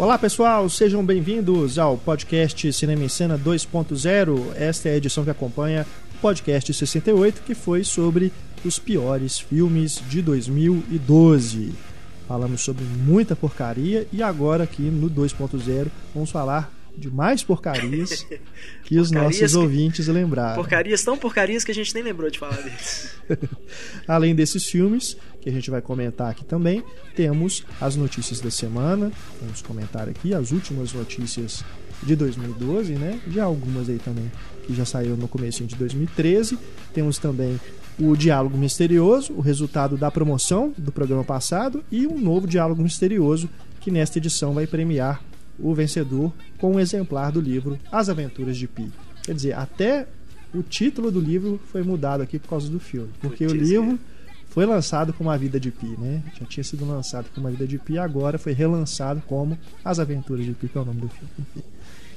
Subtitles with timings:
[0.00, 4.56] Olá pessoal, sejam bem-vindos ao podcast Cinema em Cena 2.0.
[4.56, 8.32] Esta é a edição que acompanha o podcast 68, que foi sobre
[8.64, 11.74] os piores filmes de 2012.
[12.26, 18.26] Falamos sobre muita porcaria e agora aqui no 2.0 vamos falar de mais porcarias
[18.84, 20.56] que os nossos ouvintes lembraram.
[20.56, 23.14] Porcarias tão porcarias que a gente nem lembrou de falar deles.
[24.06, 26.82] Além desses filmes, que a gente vai comentar aqui também,
[27.14, 29.10] temos as notícias da semana.
[29.40, 31.64] Vamos comentar aqui as últimas notícias
[32.02, 33.20] de 2012, né?
[33.26, 34.30] De algumas aí também
[34.66, 36.58] que já saíram no começo de 2013.
[36.92, 37.60] Temos também
[37.98, 43.48] o Diálogo Misterioso, o resultado da promoção do programa passado, e um novo Diálogo Misterioso
[43.80, 45.22] que nesta edição vai premiar
[45.62, 48.90] o vencedor com um exemplar do livro As Aventuras de Pi.
[49.22, 50.06] Quer dizer, até
[50.54, 53.98] o título do livro foi mudado aqui por causa do filme, porque o livro
[54.48, 56.22] foi lançado como A Vida de Pi, né?
[56.38, 60.44] Já tinha sido lançado como A Vida de Pi, agora foi relançado como As Aventuras
[60.44, 61.30] de Pi, que é o nome do filme.
[61.38, 61.62] Enfim.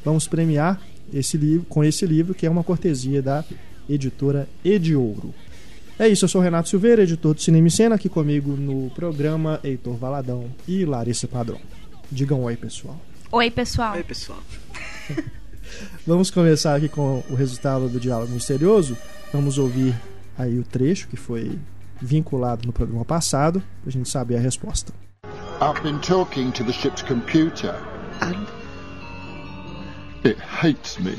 [0.04, 0.82] Vamos premiar
[1.14, 3.46] esse livro com esse livro que é uma cortesia da
[3.88, 5.34] editora Ediouro.
[6.00, 9.60] É isso, eu sou Renato Silveira, editor do Cinema e Cena, aqui comigo no programa
[9.64, 11.60] Heitor Valadão e Larissa Padrão.
[12.12, 13.00] Digam oi, pessoal.
[13.36, 13.96] Oi, pessoal.
[13.96, 14.38] Oi, pessoal.
[16.06, 18.96] Vamos começar aqui com o resultado do diálogo misterioso.
[19.34, 20.00] Vamos ouvir
[20.38, 21.58] aí o trecho que foi
[22.00, 24.94] vinculado no programa passado, pra gente saber a resposta.
[25.60, 27.74] I've been talking to the ship's computer.
[28.22, 28.46] And?
[30.24, 31.18] It hates me.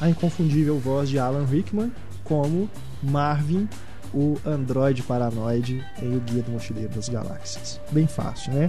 [0.00, 1.92] A inconfundível voz de Alan Rickman
[2.24, 2.68] como
[3.00, 3.68] Marvin,
[4.12, 7.80] o androide paranoide em O Guia do Mochileiro das Galáxias.
[7.92, 8.68] Bem fácil, né?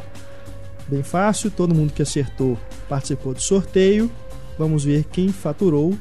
[0.88, 4.12] Bem fácil, todo mundo que acertou participou do sorteio.
[4.58, 5.98] Vamos ver quem faturou.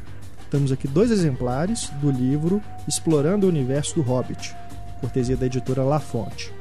[0.50, 4.54] Temos aqui dois exemplares do livro Explorando o Universo do Hobbit,
[5.00, 6.52] cortesia da editora La Fonte.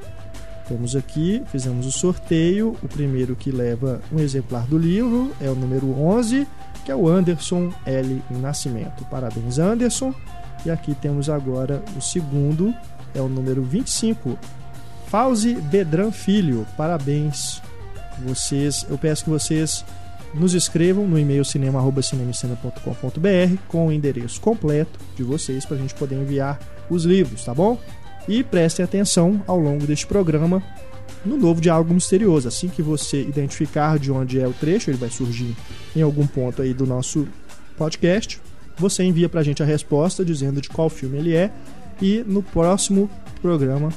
[0.67, 2.77] Temos aqui, fizemos o sorteio.
[2.81, 6.47] O primeiro que leva um exemplar do livro é o número 11,
[6.85, 8.21] que é o Anderson L.
[8.29, 9.05] Nascimento.
[9.05, 10.13] Parabéns, Anderson.
[10.65, 12.73] E aqui temos agora o segundo,
[13.13, 14.39] é o número 25,
[15.07, 16.65] Fauzi Bedran Filho.
[16.77, 17.61] Parabéns,
[18.21, 19.85] vocês, eu peço que vocês
[20.33, 26.15] nos escrevam no e-mail cinema@cinemicena.com.br com o endereço completo de vocês para a gente poder
[26.15, 26.59] enviar
[26.89, 27.77] os livros, tá bom?
[28.27, 30.63] E prestem atenção ao longo deste programa
[31.25, 32.47] no novo diálogo misterioso.
[32.47, 35.55] Assim que você identificar de onde é o trecho, ele vai surgir
[35.95, 37.27] em algum ponto aí do nosso
[37.77, 38.41] podcast.
[38.77, 41.51] Você envia para a gente a resposta dizendo de qual filme ele é
[42.01, 43.09] e no próximo
[43.41, 43.89] programa,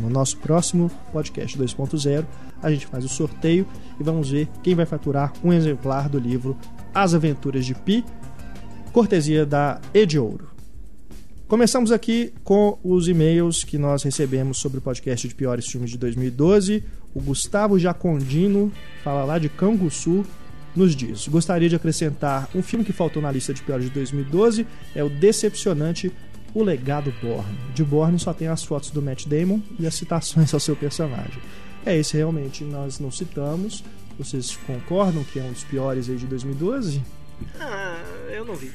[0.00, 2.24] no nosso próximo podcast 2.0,
[2.62, 3.66] a gente faz o sorteio
[3.98, 6.56] e vamos ver quem vai faturar um exemplar do livro
[6.94, 8.04] As Aventuras de Pi,
[8.92, 10.52] cortesia da Ediouro.
[11.52, 15.98] Começamos aqui com os e-mails que nós recebemos sobre o podcast de piores filmes de
[15.98, 16.82] 2012.
[17.14, 18.72] O Gustavo Jacondino
[19.04, 20.24] fala lá de Canguçu,
[20.74, 24.66] nos diz: Gostaria de acrescentar um filme que faltou na lista de piores de 2012,
[24.94, 26.10] é o decepcionante
[26.54, 27.58] O Legado Borne.
[27.74, 31.40] De Borne só tem as fotos do Matt Damon e as citações ao seu personagem.
[31.84, 33.82] É, esse realmente nós não citamos.
[34.18, 37.02] Vocês concordam que é um dos piores aí de 2012?
[37.58, 38.70] Ah, eu não vi.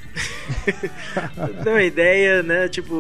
[1.64, 2.68] Deu uma ideia, né?
[2.68, 2.96] Tipo.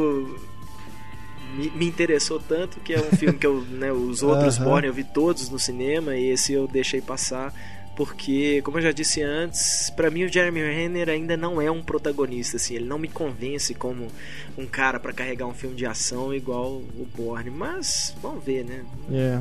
[1.56, 4.64] Me, me, interessou tanto que é um filme que eu, né, os outros uh -huh.
[4.66, 7.54] Borne eu vi todos no cinema e esse eu deixei passar
[7.98, 11.82] porque, como eu já disse antes, para mim o Jeremy Renner ainda não é um
[11.82, 14.08] protagonista, assim, ele não me convence como
[14.56, 18.86] um cara para carregar um filme de ação igual o Bourne, mas vamos ver, né?
[19.12, 19.40] É.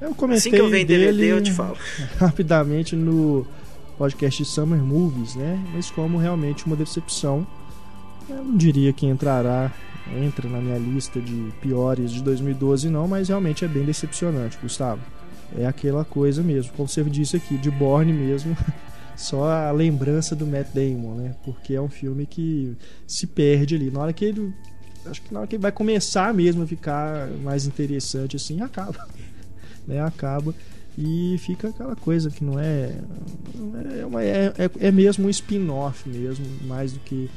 [0.00, 1.76] Eu comentei assim que eu dele DVD, eu te falo.
[2.18, 3.46] rapidamente no
[3.98, 5.62] podcast Summer Movies, né?
[5.74, 7.46] Mas como realmente uma decepção,
[8.30, 9.70] eu não diria que entrará
[10.22, 15.00] entra na minha lista de piores de 2012 não, mas realmente é bem decepcionante, Gustavo
[15.56, 18.56] é aquela coisa mesmo, como você disse aqui, de Borne mesmo,
[19.16, 21.34] só a lembrança do Matt Damon, né?
[21.44, 23.90] Porque é um filme que se perde ali.
[23.90, 24.52] Na hora que ele.
[25.06, 29.06] Acho que na hora que ele vai começar mesmo a ficar mais interessante, assim, acaba.
[29.86, 30.00] Né?
[30.00, 30.54] Acaba.
[30.96, 32.94] E fica aquela coisa que não é.
[34.00, 37.28] É, uma, é, é, é mesmo um spin-off mesmo, mais do que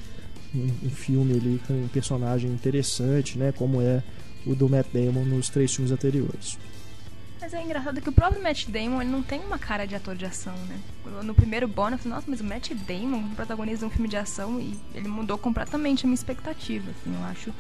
[0.56, 3.52] um, um filme ali com um personagem interessante, né?
[3.52, 4.02] Como é
[4.46, 6.58] o do Matt Damon nos três filmes anteriores.
[7.40, 10.16] Mas é engraçado que o próprio Matt Damon ele não tem uma cara de ator
[10.16, 10.80] de ação, né?
[11.24, 14.60] No primeiro Bond eu falei, nossa, mas o Matt Damon protagoniza um filme de ação
[14.60, 16.90] e ele mudou completamente a minha expectativa.
[16.90, 17.54] Assim, eu acho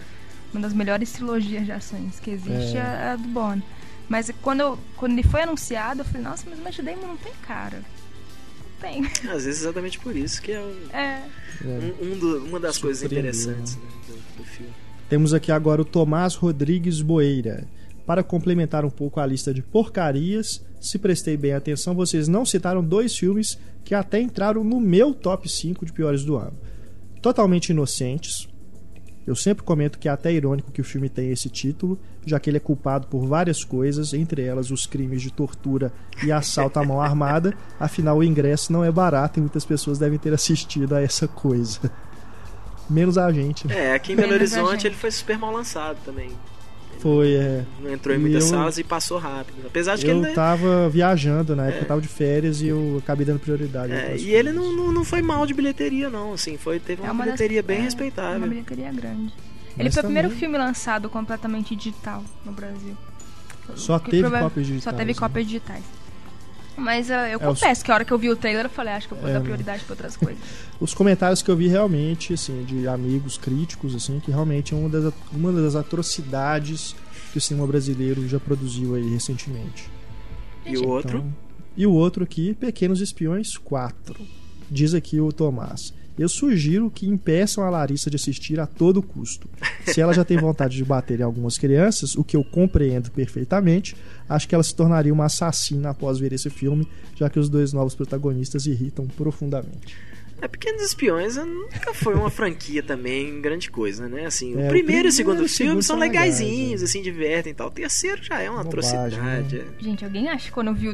[0.53, 3.63] uma das melhores trilogias de ações que existe é, é a do Bond.
[4.09, 7.17] Mas quando, eu, quando ele foi anunciado, eu falei, nossa, mas o Matt Damon não
[7.17, 7.77] tem cara.
[7.77, 9.05] Não tem.
[9.29, 11.23] Às vezes exatamente por isso que é, um, é.
[11.63, 14.71] Um, um do, uma das coisas interessantes né, do, do filme.
[15.09, 17.67] Temos aqui agora o Tomás Rodrigues Boeira.
[18.07, 22.81] Para complementar um pouco a lista de porcarias, se prestei bem atenção, vocês não citaram
[22.81, 26.57] dois filmes que até entraram no meu top 5 de piores do ano.
[27.21, 28.47] Totalmente Inocentes.
[29.27, 32.49] Eu sempre comento que é até irônico que o filme tenha esse título, já que
[32.49, 35.91] ele é culpado por várias coisas, entre elas os crimes de tortura
[36.23, 37.53] e assalto à mão armada.
[37.77, 41.91] Afinal, o ingresso não é barato e muitas pessoas devem ter assistido a essa coisa.
[42.89, 43.69] Menos a gente.
[43.69, 46.31] É, aqui em Belo Horizonte ele foi super mal lançado também.
[46.99, 47.63] Foi, é.
[47.81, 49.55] Não entrou em E muitas eu- salas e passou rápido.
[49.67, 50.27] Apesar de que Eu ele.
[50.27, 53.93] né, tava viajando na época, eu tava de férias e eu acabei dando prioridade.
[53.93, 56.33] É, e ele não, não, não foi mal de bilheteria, não.
[56.33, 58.37] Assim, foi, teve uma, É uma das- bilheteria bem é, respeitável.
[58.37, 59.31] Uma bilheteria grande.
[59.77, 62.97] Ele Mas foi o primeiro também- filme lançado completamente digital no Brasil.
[63.75, 64.83] Só Que teve prova- cópias digitais.
[64.83, 65.19] Só teve né?
[65.19, 65.83] cópias digitais.
[66.77, 68.93] Mas eu É, os- confesso que a hora que eu vi o trailer eu falei,
[68.93, 70.37] acho que eu vou É, dar prioridade pra outras coisas.
[70.79, 74.87] Os comentários que eu vi realmente, assim, de amigos críticos, assim, que realmente é uma
[74.87, 76.95] das, uma das atrocidades
[77.31, 79.89] que o cinema brasileiro já produziu aí recentemente.
[80.65, 81.17] E o outro?
[81.17, 81.35] Então,
[81.75, 84.15] e o outro aqui, Pequenos Espiões 4.
[84.69, 85.93] Diz aqui o Tomás.
[86.17, 89.47] Eu sugiro que impeçam a Larissa de assistir a todo custo.
[89.85, 93.95] Se ela já tem vontade de bater em algumas crianças, o que eu compreendo perfeitamente,
[94.27, 97.71] acho que ela se tornaria uma assassina após ver esse filme, já que os dois
[97.71, 99.95] novos protagonistas irritam profundamente.
[100.39, 104.25] É, Pequenos Espiões nunca foi uma franquia também grande coisa, né?
[104.27, 105.99] Assim, o É, o primeiro e o segundo primeiro e o filme segundo são são
[105.99, 106.85] legais, legaisinhos, né?
[106.85, 107.67] assim, divertem e tal.
[107.67, 109.55] O terceiro já é uma Bobagem, atrocidade.
[109.55, 109.65] né?
[109.79, 109.83] é.
[109.83, 110.93] Gente, alguém acha que quando viu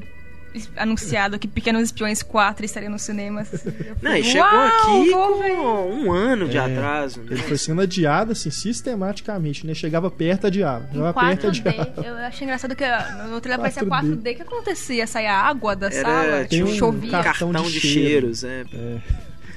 [0.77, 3.41] anunciado que Pequenos Espiões 4 estaria no cinema?
[3.65, 7.19] eu Não, e chegou "Uau, aqui vou ver." com um ano de É, atraso.
[7.21, 7.27] Né?
[7.31, 9.73] Ele foi sendo adiado, assim, sistematicamente, né?
[9.73, 10.85] Chegava perto, adiava.
[10.89, 12.07] Em Chegava perto, 4D, adiava.
[12.07, 12.83] eu achei engraçado que
[13.29, 14.21] no trailer parecia 4D.
[14.21, 14.31] 4D.
[14.31, 15.07] O que acontecia?
[15.07, 16.45] Saía água da Era, sala?
[16.45, 17.11] tinha um chovia?
[17.11, 18.33] cartão cartão, de de, cheiro.
[18.35, 18.63] cheiros, é.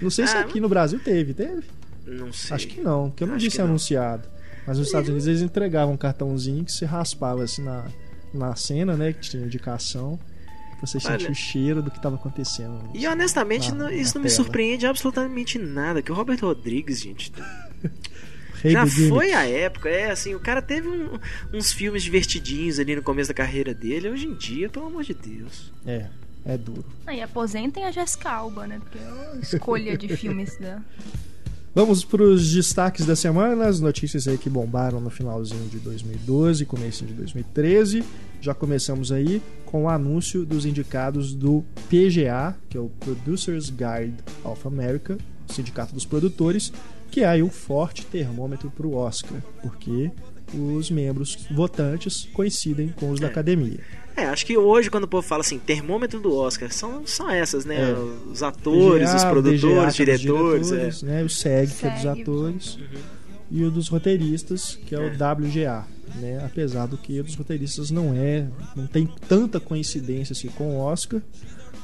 [0.00, 1.62] Não sei se Ah, aqui no Brasil teve, teve?
[2.06, 2.54] Não sei.
[2.54, 4.28] Acho que não, porque eu não Acho disse anunciado.
[4.66, 7.84] Mas nos Estados Unidos eles entregavam um cartãozinho que você raspava assim na,
[8.34, 9.12] na cena, né?
[9.12, 10.18] Que tinha indicação.
[10.80, 11.30] Você Olha.
[11.30, 12.90] o cheiro do que estava acontecendo.
[12.94, 14.44] E honestamente, Na- não- isso na não me tela.
[14.44, 16.02] surpreende absolutamente nada.
[16.02, 17.32] Que o Robert Rodrigues, gente,
[18.64, 19.88] já foi a época.
[19.88, 21.18] É assim, o cara teve um-
[21.52, 24.10] uns filmes divertidinhos ali no começo da carreira dele.
[24.10, 25.72] Hoje em dia, pelo amor de Deus.
[25.86, 26.06] É,
[26.44, 26.84] é duro.
[27.06, 28.78] Aí aposentem a Jessica Alba, né?
[28.78, 30.80] Porque é uma escolha de filmes da.
[31.74, 36.64] Vamos para os destaques da semana, as notícias aí que bombaram no finalzinho de 2012,
[36.64, 38.02] começo de 2013.
[38.40, 44.14] Já começamos aí com o anúncio dos indicados do PGA, que é o Producers Guild
[44.44, 45.18] of America,
[45.48, 46.72] o Sindicato dos Produtores,
[47.10, 50.10] que é aí um forte termômetro para o Oscar, porque
[50.54, 53.30] os membros votantes coincidem com os da É.
[53.30, 53.80] academia.
[54.16, 57.64] É, acho que hoje, quando o povo fala assim, termômetro do Oscar, são, são essas,
[57.64, 57.90] né?
[57.90, 57.94] É.
[58.30, 60.66] Os atores, PGA, os produtores, é dos diretores.
[60.66, 60.70] é.
[60.76, 61.22] diretores, né?
[61.24, 62.84] o SEG, que é dos atores, Uhum.
[63.50, 65.02] e o dos roteiristas, que é, É.
[65.02, 65.84] o WGA.
[66.14, 66.42] Né?
[66.44, 70.78] Apesar do que o dos roteiristas não é, não tem tanta coincidência assim, com o
[70.78, 71.20] Oscar,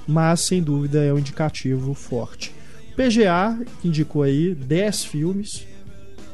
[0.06, 2.54] mas sem dúvida é um indicativo forte.
[2.92, 5.66] O PGA que indicou aí 10 filmes,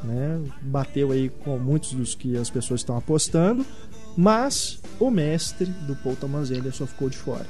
[0.02, 0.40] né?
[0.60, 3.64] bateu aí com muitos dos que as pessoas estão apostando,
[4.16, 7.46] mas o mestre do Paul Thomas Anderson ficou de fora,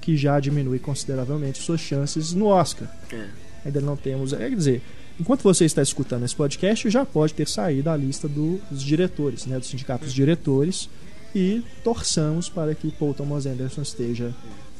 [0.00, 2.88] que já diminui consideravelmente suas chances no Oscar.
[3.12, 3.28] É.
[3.66, 4.82] Ainda não temos, é, quer dizer,
[5.20, 9.46] enquanto você está escutando esse podcast, já pode ter saído a lista do- dos diretores,
[9.46, 10.88] né, dos sindicatos diretores,
[11.34, 14.34] e torçamos para que Paul Thomas Anderson esteja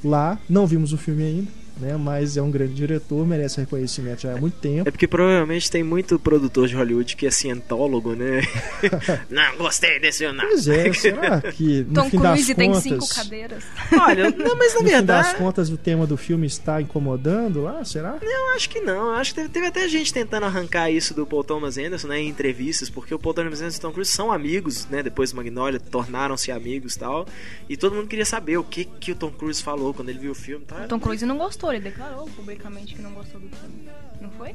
[0.04, 0.38] lá.
[0.48, 4.36] Não vimos o filme ainda, né, mas é um grande diretor, merece reconhecimento já há
[4.36, 4.88] muito tempo.
[4.88, 8.42] É porque provavelmente tem muito produtor de Hollywood que é cientólogo, né?
[9.30, 10.44] não, gostei desse não.
[10.46, 13.64] Pois é, será que no Tom fim das Cruise tem contas, cinco cadeiras.
[13.92, 17.62] Olha, não, mas na no fim das verdade, contas o tema do filme está incomodando
[17.62, 18.18] lá, será?
[18.20, 19.10] eu acho que não.
[19.12, 22.28] Acho que teve, teve até gente tentando arrancar isso do Paul Thomas Anderson, né, em
[22.28, 25.36] entrevistas, porque o Paul Thomas Anderson e o Tom Cruise são amigos, né, depois do
[25.36, 27.26] Magnolia, tornaram-se amigos e tal,
[27.68, 30.32] e todo mundo queria saber o que, que o Tom Cruise falou quando ele viu
[30.32, 30.86] o filme, tá?
[30.86, 33.88] Tom Cruise não gostou, ele declarou publicamente que não gostou do filme.
[34.20, 34.54] Não foi?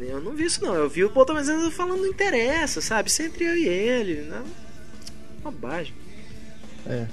[0.00, 3.08] Eu não vi isso não, eu vi o Paul Thomas Anderson falando não interessa, sabe,
[3.08, 4.44] isso é entre eu e ele, né?
[5.42, 5.94] Bobagem.
[6.86, 7.06] É.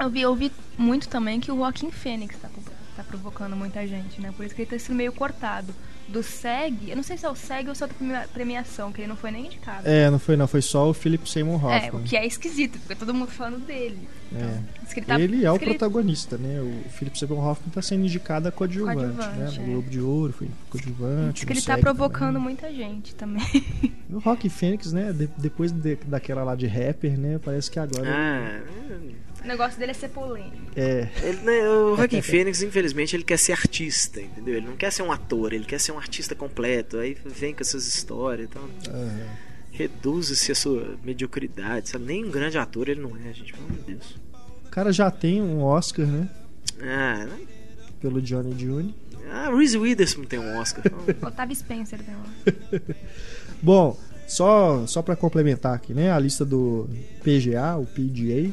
[0.00, 2.48] Eu vi, eu vi muito também que o Joaquim Fênix tá,
[2.96, 4.32] tá provocando muita gente, né?
[4.36, 5.74] Por isso que ele tá sendo meio cortado.
[6.08, 8.92] Do SEG, eu não sei se é o SEG ou se é outra premia- premiação,
[8.92, 9.88] que ele não foi nem indicado.
[9.88, 12.02] É, não foi não, foi só o Philip Seymour É, Hoffman.
[12.02, 13.98] o que é esquisito, porque todo mundo falando dele.
[14.34, 14.58] É.
[14.82, 16.60] Diz que ele, tá, ele é o ele- protagonista, né?
[16.60, 19.50] O Philip Seymour Hoffman está sendo indicado a coadjuvante, Coadjuvante, né?
[19.58, 19.66] No é.
[19.72, 21.34] Globo de Ouro, foi coadjuvante.
[21.34, 22.42] diz que ele tá SEG provocando também.
[22.42, 23.42] muita gente também.
[24.12, 25.10] O Rock Fênix, né?
[25.12, 27.40] de- depois de- daquela lá de rapper, né?
[27.42, 28.60] Parece que agora Ah,
[29.44, 30.56] o negócio dele é ser polêmico.
[30.76, 31.08] é.
[31.22, 34.56] Ele, né, o Joaquin Phoenix, infelizmente, ele quer ser artista, entendeu?
[34.56, 36.98] Ele não quer ser um ator, ele quer ser um artista completo.
[36.98, 38.68] Aí vem com essas histórias e tal.
[38.90, 39.36] ah,
[39.70, 42.04] Reduza-se a sua mediocridade, sabe?
[42.04, 43.52] Nem um grande ator ele não é, gente.
[43.52, 44.16] Pelo amor de Deus.
[44.66, 46.28] O cara já tem um Oscar, né?
[46.80, 47.38] Ah, né?
[48.00, 48.94] Pelo Johnny June.
[49.30, 50.82] ah Reese Witherspoon tem um Oscar.
[50.86, 52.80] Então, Otávio Spencer tem um.
[53.62, 56.10] Bom, só, só para complementar aqui, né?
[56.10, 56.88] A lista do
[57.22, 58.50] PGA, o PGA,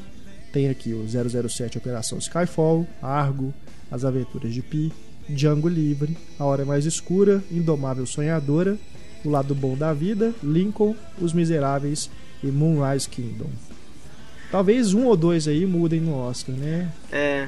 [0.52, 3.54] tem aqui o 007 Operação Skyfall, Argo,
[3.92, 4.92] As Aventuras de Pi,
[5.28, 8.78] Django Livre, A Hora Mais Escura, Indomável Sonhadora,
[9.24, 12.10] O Lado Bom da Vida, Lincoln, Os Miseráveis
[12.44, 13.50] e Moonrise Kingdom.
[14.52, 16.92] Talvez um ou dois aí mudem no Oscar, né?
[17.12, 17.48] é.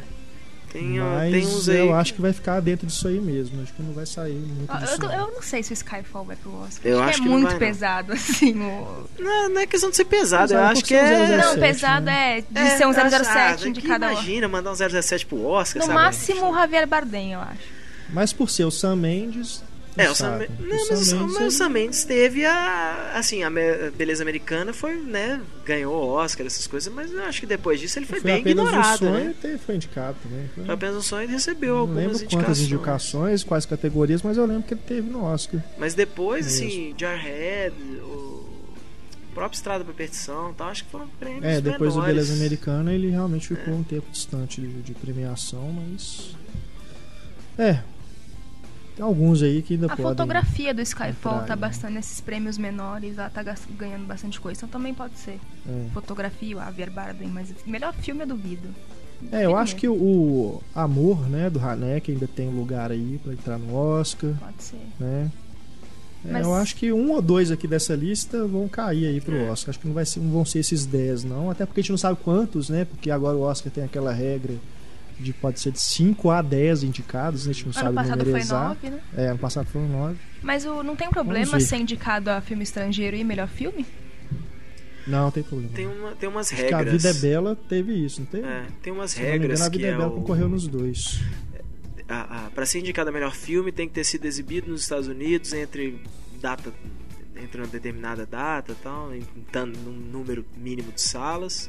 [0.71, 1.77] Tem, Mas tem uns aí.
[1.79, 3.61] eu acho que vai ficar dentro disso aí mesmo.
[3.61, 4.93] Acho que não vai sair muito Eu, disso.
[4.93, 5.13] eu, não.
[5.13, 6.89] eu não sei se o Skyfall vai pro Oscar.
[6.91, 7.59] Eu acho, acho que que é muito vai, não.
[7.59, 8.53] pesado, assim.
[8.53, 9.09] O...
[9.19, 11.27] Não, não é questão de ser pesado, eu acho que um é.
[11.27, 12.37] 007, Não, pesado né?
[12.37, 15.43] é de é, ser um ah, 007 que indicado ao Imagina mandar um 007 pro
[15.45, 15.99] Oscar, No sabe?
[15.99, 17.81] máximo o Javier Bardem, eu acho.
[18.13, 19.61] Mas por ser o Sam Mendes.
[19.97, 23.11] É, o Sam, não, mas Sam, mas o Sam Mendes teve a.
[23.13, 23.49] Assim, a
[23.95, 25.41] beleza americana foi, né?
[25.65, 28.39] Ganhou o Oscar, essas coisas, mas eu acho que depois disso ele foi, foi bem
[28.39, 29.59] ignorado, um sonho né?
[29.65, 30.49] foi indicado também.
[30.55, 32.43] Foi- Foi apenas um sonho e recebeu não algumas lembro indicações.
[32.45, 35.61] quantas indicações, quais categorias, mas eu lembro que ele teve no Oscar.
[35.77, 36.67] Mas depois, Mesmo.
[36.67, 38.49] assim, Jarhead, o
[39.33, 42.15] próprio Estrada pra Perdição, tal, acho que foram prêmios É, depois do menores.
[42.27, 43.77] Beleza Americana ele realmente ficou É.
[43.77, 46.33] um tempo distante de, de premiação, mas.
[47.57, 47.79] É.
[49.01, 50.05] Tem alguns aí que ainda A podem.
[50.05, 53.43] fotografia do Skyfall entrar tá bastante nesses prêmios menores, ela tá
[53.75, 55.39] ganhando bastante coisa, então também pode ser.
[55.67, 55.85] É.
[55.91, 58.69] Fotografia, o Javier Bardem, mas melhor filme eu duvido.
[59.31, 63.57] É, eu acho que o, Amor, né, do Haneke ainda tem lugar aí pra entrar
[63.57, 64.77] no Oscar, Pode ser.
[64.99, 65.31] né?
[66.23, 69.35] É, Mas- Eu acho que um ou dois aqui dessa lista vão cair aí pro
[69.35, 69.49] É.
[69.49, 69.71] Oscar.
[69.71, 71.49] Acho que não, vai ser, não vão ser esses 10, não.
[71.49, 72.85] Até porque a gente não sabe quantos, né?
[72.85, 74.53] Porque agora o Oscar tem aquela regra
[75.21, 77.51] de pode ser de 5 a 10 indicados, né?
[77.51, 78.79] A gente não Ano sabe o passado número foi exato.
[78.85, 79.01] 9, né?
[79.15, 80.15] É, ano passado foram 9.
[80.41, 83.85] Mas o, não tem problema ser indicado a filme estrangeiro e melhor filme?
[85.07, 85.73] Não, tem problema.
[85.73, 87.03] Tem, uma, tem umas Acho que a regras.
[87.03, 88.45] Vida é Bela teve isso, não teve?
[88.47, 90.11] É, tem umas Se não me engano, regras a que Vida é é Bela o...
[90.11, 91.21] concorreu nos dois.
[92.07, 95.07] a, a, para ser indicado a melhor filme tem que ter sido exibido nos Estados
[95.07, 96.01] Unidos entre
[96.39, 96.71] data
[97.35, 101.67] entre uma determinada data e tal em tan- num número mínimo de salas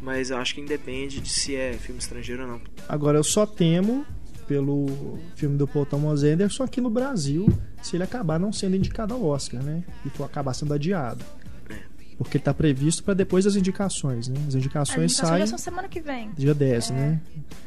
[0.00, 3.44] mas eu acho que independe de se é filme estrangeiro ou não Agora eu só
[3.46, 4.04] temo
[4.46, 7.46] pelo filme do Paul Thomas Anderson aqui no Brasil
[7.82, 9.84] se ele acabar não sendo indicado ao Oscar, né?
[10.06, 11.22] E for acabar sendo adiado.
[11.68, 11.76] É.
[12.16, 14.36] Porque tá previsto para depois das indicações, né?
[14.40, 16.30] As As indicações indicações saem já são semana que vem.
[16.32, 16.94] dia 10, É.
[16.94, 17.20] né?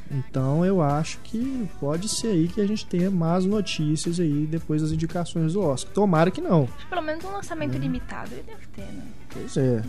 [0.10, 4.82] Então eu acho que pode ser aí que a gente tenha mais notícias aí depois
[4.82, 5.94] das indicações do Oscar.
[5.94, 6.68] Tomara que não.
[6.90, 9.04] Pelo menos um lançamento limitado ele deve ter, né?
[9.32, 9.82] Pois é.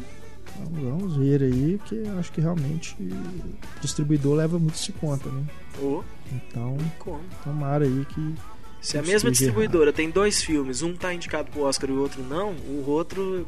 [0.70, 5.28] Vamos ver aí, que eu acho que realmente o distribuidor leva muito isso em conta,
[5.30, 5.44] né?
[5.80, 8.34] ou Então, como tomara aí que
[8.80, 12.00] se a Não mesma distribuidora tem dois filmes um tá indicado pro Oscar e o
[12.00, 13.46] outro não o outro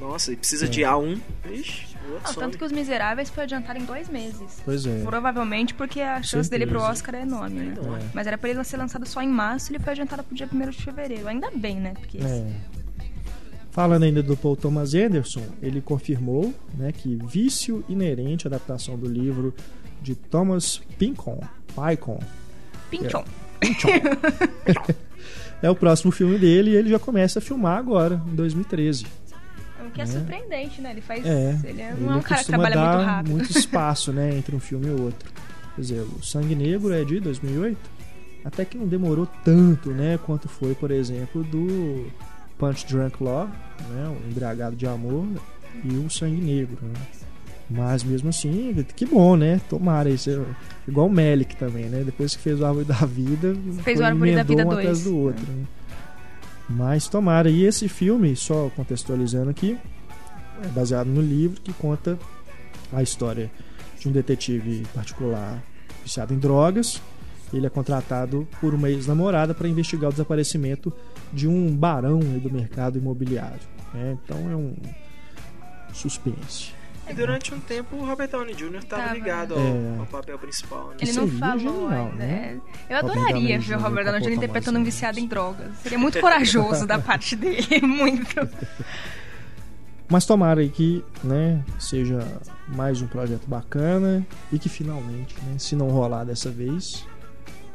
[0.00, 0.68] nossa e precisa É.
[0.68, 1.20] de A1
[1.50, 2.40] Ixi, o outro Ah, some.
[2.46, 4.60] tanto que os Miseráveis foi adiantado em dois meses.
[4.64, 5.02] Pois é.
[5.04, 6.92] Provavelmente porque a chance dele pro certeza.
[6.92, 7.74] Oscar é enorme, né?
[7.78, 8.10] É.
[8.12, 10.48] Mas era pra ele ser lançado só em março e ele foi adiantado pro dia
[10.52, 11.28] 1 de fevereiro.
[11.28, 11.94] Ainda bem, né?
[11.94, 12.52] Porque É.
[13.74, 19.52] Falando ainda do Paul Thomas Anderson, ele confirmou né, que Vício Inerente, adaptação do livro
[20.00, 21.40] de Thomas Pincon,
[21.74, 22.20] Pycon,
[22.88, 23.24] Pinchon.
[25.60, 29.06] é o próximo filme dele e ele já começa a filmar agora, em 2013.
[29.86, 30.06] O que é, É.
[30.06, 30.92] surpreendente, né?
[30.92, 31.24] Ele faz.
[31.26, 33.32] É, Ele é- não é um cara que trabalha dar muito rápido.
[33.32, 35.30] muito espaço né, entre um filme e outro.
[35.74, 37.76] Por exemplo, o Sangue Negro é de 2008,
[38.44, 42.06] até que não demorou tanto né, quanto foi, por exemplo, do
[42.58, 43.52] Punch Drunk Love,
[43.90, 45.26] né, o Embriagado de Amor
[45.84, 46.78] e o Sangue Negro.
[46.82, 46.94] Né?
[47.68, 49.60] Mas mesmo assim, que bom, né?
[49.68, 50.30] Tomara isso.
[50.30, 50.40] é
[50.86, 52.02] Igual o Melick também, né?
[52.04, 55.02] Depois que fez o Árvore da Vida, Fez foi, o Árvore da Vida um atrás
[55.02, 55.46] 2, do outro.
[55.50, 55.64] né?
[56.68, 57.48] Mas tomara.
[57.48, 59.78] E esse filme, só contextualizando aqui,
[60.62, 62.18] é baseado no livro que conta
[62.92, 63.50] a história
[63.98, 65.62] de um detetive particular
[66.02, 67.00] viciado em drogas.
[67.52, 70.92] Ele é contratado por uma ex-namorada para investigar o desaparecimento
[71.32, 73.60] de um barão aí do mercado imobiliário.
[73.92, 74.16] né?
[74.24, 74.74] Então é um
[75.92, 76.72] suspense.
[77.08, 78.76] e durante um tempo o Robert Downey Jr.
[78.76, 79.14] estava Tava.
[79.14, 79.98] ligado ao, É.
[79.98, 80.96] ao papel principal né?
[81.00, 82.16] Ele não seria falou genial, ainda.
[82.16, 82.60] né?
[82.88, 82.94] é.
[82.94, 83.80] Eu adoraria ver o.
[83.80, 84.32] Robert Downey Jr.
[84.32, 85.76] interpretando um viciado em drogas.
[85.82, 87.80] Seria muito corajoso da parte dele.
[87.86, 88.48] Muito.
[90.08, 92.18] Mas tomara aí que né, seja
[92.68, 97.06] mais um projeto bacana e que finalmente, né, se não rolar dessa vez,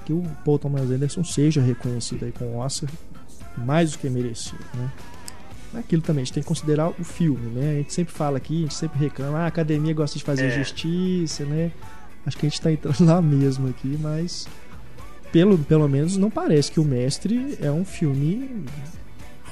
[0.05, 2.89] que o Paul Thomas Anderson seja reconhecido aí com o Oscar
[3.59, 4.63] mais do que merecido.
[4.73, 4.89] Né?
[5.75, 7.71] Aquilo também, a gente tem que considerar o filme, né?
[7.71, 10.45] A gente sempre fala aqui, a gente sempre reclama, ah, a academia gosta de fazer
[10.47, 10.57] É.
[10.57, 11.71] justiça, né?
[12.25, 14.47] Acho que a gente tá entrando lá mesmo aqui, mas
[15.31, 18.65] pelo, pelo menos não parece que o Mestre é um filme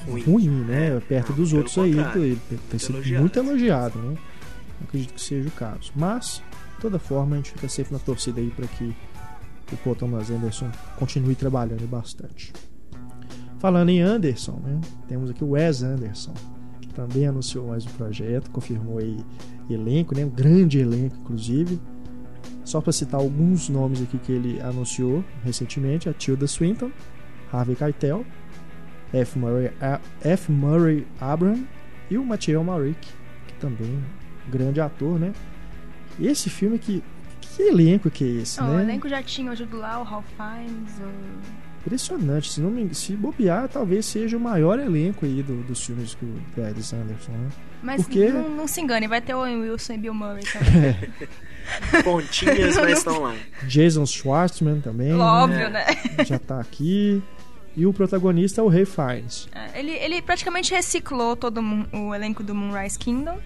[0.07, 0.21] ruim.
[0.23, 0.97] ruim, né?
[0.97, 3.21] É, Perto não, dos outros aí, ele tem sido elogiado.
[3.21, 4.17] muito elogiado, né?
[4.79, 5.91] Não acredito que seja o caso.
[5.95, 6.41] Mas,
[6.75, 8.91] de toda forma, a gente fica sempre na torcida aí para que
[9.71, 12.53] o Paul Thomas Anderson continue trabalhando bastante.
[13.59, 14.79] Falando em Anderson, né?
[15.07, 16.33] Temos aqui o Wes Anderson,
[16.79, 19.17] que também anunciou mais um projeto, confirmou aí
[19.69, 20.23] elenco, né?
[20.25, 21.79] Um grande elenco, inclusive.
[22.63, 26.91] Só para citar alguns nomes aqui que ele anunciou recentemente: a Tilda Swinton,
[27.51, 28.25] Harvey Keitel,
[29.13, 29.39] F.
[29.39, 30.51] Murray, A- F.
[30.51, 31.65] Murray Abram
[32.11, 33.07] e o Mathieu Malric,
[33.47, 35.33] que também é um grande ator, né?
[36.19, 37.03] E esse filme que.
[37.41, 38.75] Que elenco que é esse, Não, né?
[38.75, 41.66] O elenco já tinha o Jude Law, o Ralph Fiennes, o...
[41.87, 42.51] Impressionante.
[42.51, 46.27] Se, não me, se bobear, talvez seja o maior elenco aí do- dos filmes do
[46.61, 47.49] Wes Anderson, né?
[47.81, 52.03] Mas Porque- não, não se engane, vai ter o Owen Wilson e Bill Murray também.
[52.03, 53.35] Pontinhas, mas estão lá.
[53.63, 55.09] Jason Schwartzman também.
[55.13, 55.15] né?
[55.17, 55.85] Óbvio, né?
[56.25, 57.21] Já tá aqui.
[57.77, 59.47] E o protagonista é o Ray Fiennes.
[59.53, 61.61] É, Ele, ele praticamente reciclou todo
[61.93, 63.37] o elenco do Moonrise Kingdom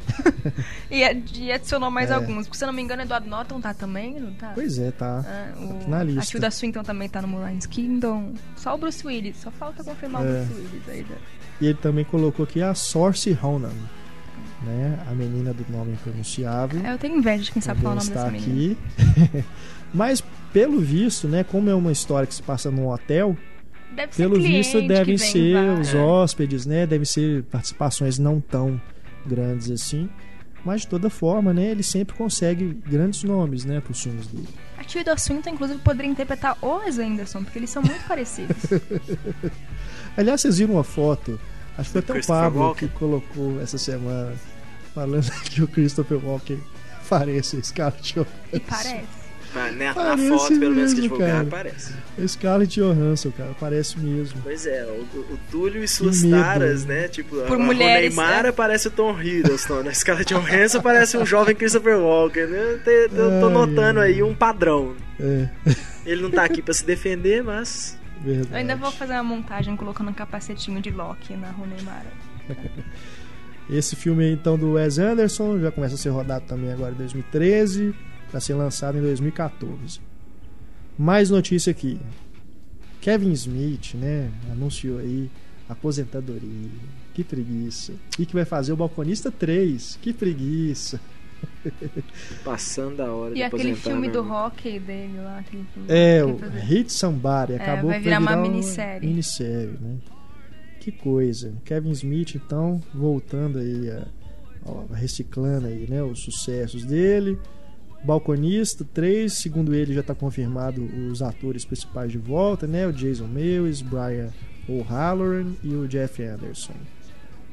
[0.90, 1.02] e,
[1.38, 2.14] e adicionou mais É.
[2.14, 2.48] alguns.
[2.48, 4.54] Porque se eu não me engano, Edward Norton tá também, não tá?
[4.56, 5.26] Pois é, tá.
[5.28, 6.22] Ah, o- aqui na lista.
[6.22, 8.34] A Tilda Swinton também tá no Moonrise Kingdom.
[8.56, 10.26] Só o Bruce Willis, só falta confirmar É.
[10.26, 11.02] o Bruce Willis aí.
[11.04, 11.18] né?
[11.60, 13.74] E ele também colocou aqui a Sorcy Ronan,
[14.64, 14.98] né?
[15.10, 16.82] A menina do nome impronunciável.
[16.86, 18.78] É, Eu tenho inveja de quem sabe falar o nome dessa menina.
[19.28, 19.44] aqui.
[19.94, 20.24] Mas,
[20.54, 21.44] pelo visto, né?
[21.44, 23.36] Como é uma história que se passa num hotel,
[23.96, 26.86] Deve pelo visto devem que vem ser os hóspedes, né?
[26.86, 28.82] Devem ser participações não tão
[29.26, 30.10] grandes assim.
[30.64, 31.72] Mas de toda forma, né?
[31.72, 33.82] Ele sempre consegue grandes nomes, né?
[33.82, 34.48] Para os filmes dele.
[34.78, 38.58] A Tilda Swinton, inclusive, poderia interpretar o Wes Anderson, porque eles são muito parecidos.
[40.16, 41.40] Aliás, vocês viram uma foto?
[41.78, 42.88] Acho que foi até o Pablo Walken.
[42.88, 44.34] que colocou essa semana
[44.94, 46.60] falando que o Christopher Walken
[47.10, 48.32] parece o Scarlett Johansson.
[48.54, 49.21] E parece.
[49.54, 51.48] Mas, né, na Parece foto, pelo menos que divulgaram, cara.
[51.50, 51.94] parece.
[52.26, 54.40] Scarlett Johansson, cara, parece mesmo.
[54.42, 57.10] Pois é, o, o Túlio e suas taras, né?
[57.10, 58.52] Tipo, Por a, mulheres, a Neymar né?
[58.54, 59.90] parece o Tom Hiddleston, né?
[59.90, 62.48] A Scarlett Johansson parece um jovem Christopher Walken.
[62.48, 62.80] né?
[62.86, 63.10] Eu,
[63.42, 64.96] tô Ai, notando aí um padrão.
[65.20, 65.50] É,
[66.06, 68.50] Ele não tá aqui pra se defender, mas verdade.
[68.52, 72.08] Eu ainda vou fazer uma montagem colocando um capacetinho de Loki na Rooney Mara.
[73.70, 76.96] Esse filme aí, então do Wes Anderson já começa a ser rodado também agora em
[76.98, 77.94] 2013,
[78.32, 80.00] para ser lançado em 2014.
[80.98, 82.00] Mais notícia aqui.
[83.02, 85.30] Kevin Smith, né, anunciou aí
[85.68, 86.70] aposentadoria.
[87.14, 87.94] Que preguiça.
[88.18, 90.00] E que vai fazer o Balconista 3.
[90.02, 91.00] Que preguiça.
[92.46, 94.14] passando a hora E de aquele filme né?
[94.14, 95.40] do hockey dele lá.
[95.40, 96.50] Aquele filme É, que o.
[96.60, 97.56] Hit Somebody.
[97.56, 99.08] Acabou vai que virar uma minissérie.
[99.08, 99.98] minissérie, né?
[100.80, 101.54] Que coisa.
[101.66, 104.08] Kevin Smith, então, voltando aí, a,
[104.66, 107.38] ó, reciclando aí, né, os sucessos dele.
[108.04, 112.88] Balconista 3, segundo ele já está confirmado os atores principais de volta, né?
[112.88, 114.30] O Jason Mewes, Brian
[114.68, 116.74] O'Halloran e o Jeff Anderson.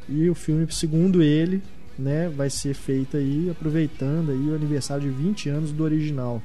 [0.09, 1.63] E o filme, segundo ele,
[1.99, 6.43] né, vai ser feito aí aproveitando aí o aniversário de 20 anos do original.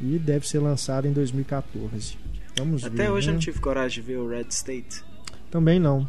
[0.00, 2.16] E deve ser lançado em 2014.
[2.56, 2.88] Vamos ver.
[2.88, 3.34] Até hoje eu né?
[3.34, 5.04] não tive coragem de ver o Red State.
[5.50, 6.06] Também não.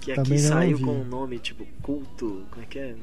[0.00, 2.46] Que Também aqui não saiu com um nome tipo culto.
[2.50, 2.94] Como é que é?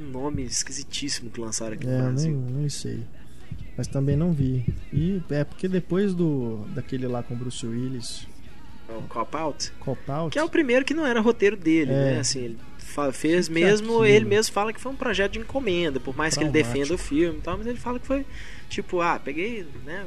[0.00, 2.44] Um nome esquisitíssimo que lançaram aqui É, no nem, Brasil.
[2.50, 3.00] nem sei.
[3.76, 4.64] Mas também não vi.
[4.92, 8.26] E é porque depois do daquele lá com o Bruce Willis,
[8.88, 9.72] É o Cop Out.
[9.78, 11.94] Cop Out, Que é o primeiro que não era roteiro dele, É.
[12.14, 12.18] né?
[12.20, 12.58] Assim, ele
[13.12, 16.42] fez é mesmo, ele mesmo fala que foi um projeto de encomenda, por mais que
[16.42, 16.74] ele Traumático.
[16.78, 18.26] defenda o filme e tal, mas ele fala que foi
[18.68, 20.06] tipo, ah, peguei, né?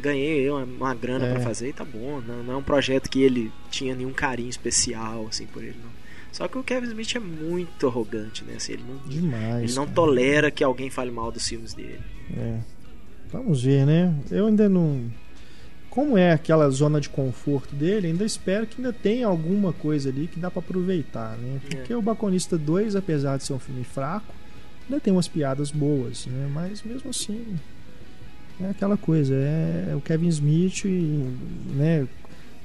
[0.00, 1.30] Ganhei uma, uma grana É.
[1.32, 2.22] pra fazer e tá bom.
[2.26, 5.90] Não, não é um projeto que ele tinha nenhum carinho especial, assim, por ele, não.
[6.32, 8.54] Só que o Kevin Smith é muito arrogante, né?
[8.56, 9.64] Assim, ele não, demais.
[9.64, 9.94] ele não cara.
[9.94, 12.00] tolera que alguém fale mal dos filmes dele.
[12.36, 12.58] É.
[13.32, 14.14] Vamos ver, né?
[14.30, 15.04] Eu ainda não.
[15.88, 20.28] Como é aquela zona de conforto dele, ainda espero que ainda tenha alguma coisa ali
[20.28, 21.60] que dá pra aproveitar, né?
[21.68, 21.96] Porque É.
[21.96, 24.32] o Baconista 2, apesar de ser um filme fraco,
[24.88, 26.48] ainda tem umas piadas boas, né?
[26.54, 27.44] Mas mesmo assim,
[28.60, 30.84] é aquela coisa, é o Kevin Smith,
[31.74, 32.06] né?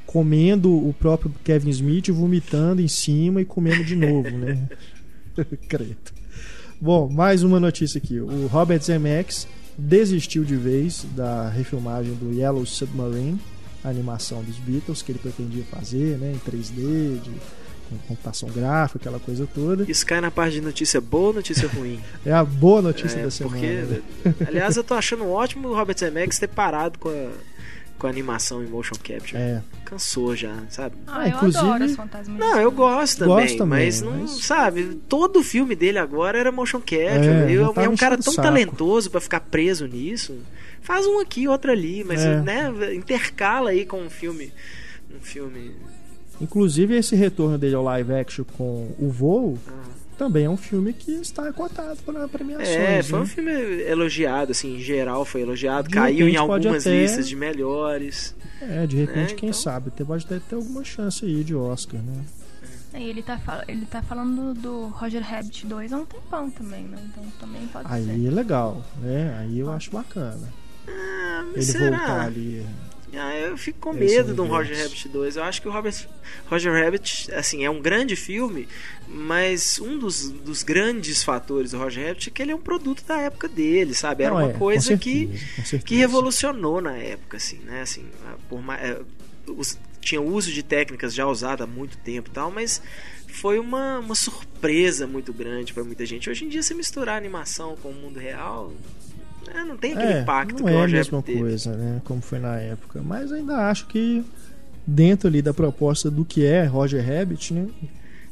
[0.05, 4.57] Comendo o próprio Kevin Smith, vomitando em cima e comendo de novo, né?
[5.67, 5.97] Credo.
[6.79, 8.19] Bom, mais uma notícia aqui.
[8.19, 13.39] O Robert Zemeckis desistiu de vez da refilmagem do Yellow Submarine,
[13.83, 17.31] a animação dos Beatles que ele pretendia fazer, né, em 3D, de,
[17.89, 19.89] com computação gráfica, aquela coisa toda.
[19.89, 21.99] Isso cai na parte de notícia boa ou notícia ruim?
[22.25, 23.57] É a boa notícia É, da semana.
[23.57, 24.35] porque, né?
[24.47, 27.29] aliás, eu tô achando ótimo o Robert Zemeckis ter parado com a,
[27.97, 29.37] com a animação em motion capture.
[29.37, 30.95] É, Cansou já, sabe?
[31.07, 32.37] Ah, Ah, eu inclusive- adoro os fantasmas.
[32.39, 36.51] Não, eu gosto também, Gosto também, mas não, mas- sabe, todo filme dele agora era
[36.51, 37.27] motion capture.
[37.27, 38.47] É, Eu- é um cara enchendo tão saco.
[38.47, 40.35] talentoso pra ficar preso nisso.
[40.81, 42.41] Faz um aqui, outro ali, mas É.
[42.41, 44.51] né, intercala aí com um filme,
[45.15, 45.71] um filme
[46.41, 49.71] Inclusive, esse retorno dele ao live action com o voo Ah.
[50.15, 52.67] Também é um filme que está cotado para premiações.
[52.69, 53.23] É, foi né?
[53.25, 53.51] um filme
[53.83, 55.87] elogiado, assim, em geral foi elogiado.
[55.87, 58.35] De Caiu em algumas até- listas de melhores.
[58.61, 59.61] É, de repente, É, quem então.
[59.61, 62.23] sabe, pode até ter alguma chance aí de Oscar, né?
[62.97, 66.97] E ele tá, ele tá falando do Roger Rabbit 2 há um tempão também, né?
[67.11, 67.93] Então também pode ser.
[67.93, 69.35] Aí é legal, né?
[69.39, 70.47] Aí eu acho bacana.
[70.87, 71.97] Ah, mas Ele será?
[71.97, 72.65] voltar ali.
[73.17, 74.47] Ah, eu fico com Esse medo de um.
[74.47, 75.35] Roger Rabbit 2.
[75.37, 75.95] Eu acho que o Robert,
[76.47, 78.67] Roger Rabbit, assim, é um grande filme,
[79.07, 83.03] mas um dos, dos grandes fatores do Roger Rabbit é que ele é um produto
[83.05, 84.23] da época dele, sabe?
[84.23, 85.83] Era Não, uma é, coisa que, certeza, certeza.
[85.83, 87.81] que revolucionou na época, assim, né?
[87.81, 88.05] Assim,
[88.49, 88.99] por ma- é,
[89.47, 92.79] os- tinha uso de técnicas já usadas há muito tempo e tal, mas
[93.27, 96.29] foi uma, uma surpresa muito grande para muita gente.
[96.29, 98.71] Hoje em dia, você misturar animação com o mundo real,
[99.53, 101.39] né, não tem aquele É, impacto não que é a mesma teve.
[101.39, 102.01] coisa, né?
[102.05, 103.01] Como foi na época.
[103.03, 104.23] Mas ainda acho que
[104.85, 107.67] dentro ali da proposta do que é Roger Rabbit, né?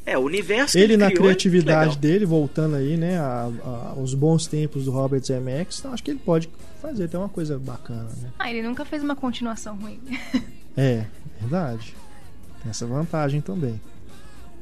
[0.05, 1.95] É, o universo que Ele na criou é criatividade legal.
[1.95, 6.11] dele, voltando aí, né, a- a- aos bons tempos do Robert Zemeckis, então acho que
[6.11, 6.49] ele pode
[6.81, 8.29] fazer até uma coisa bacana, né?
[8.37, 9.99] Ah, ele nunca fez uma continuação ruim.
[10.75, 11.05] É,
[11.39, 11.95] verdade.
[12.63, 13.79] Tem essa vantagem também.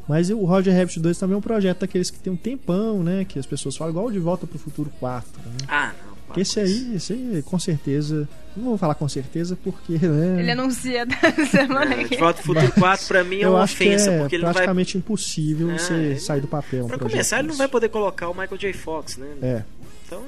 [0.09, 3.23] Mas o Roger Rabbit 2 também é um projeto daqueles que tem um tempão, né?
[3.23, 5.57] Que as pessoas falam igual De Volta pro Futuro 4, né?
[5.69, 6.10] Ah, não.
[6.33, 8.27] Que esse aí, esse aí, com certeza.
[8.55, 10.41] Não vou falar com certeza porque, né?
[10.41, 11.15] Ele anuncia da
[11.49, 14.19] semana É, que de volta Futuro 4 pra mim é uma acho que ofensa, é
[14.19, 14.53] porque ele não vai.
[14.55, 16.83] praticamente impossível É, você ele- sair do papel.
[16.85, 18.73] um Pra começar, ele não vai poder colocar o Michael J.
[18.73, 19.27] Fox, né?
[19.41, 19.63] É,
[20.05, 20.21] Então,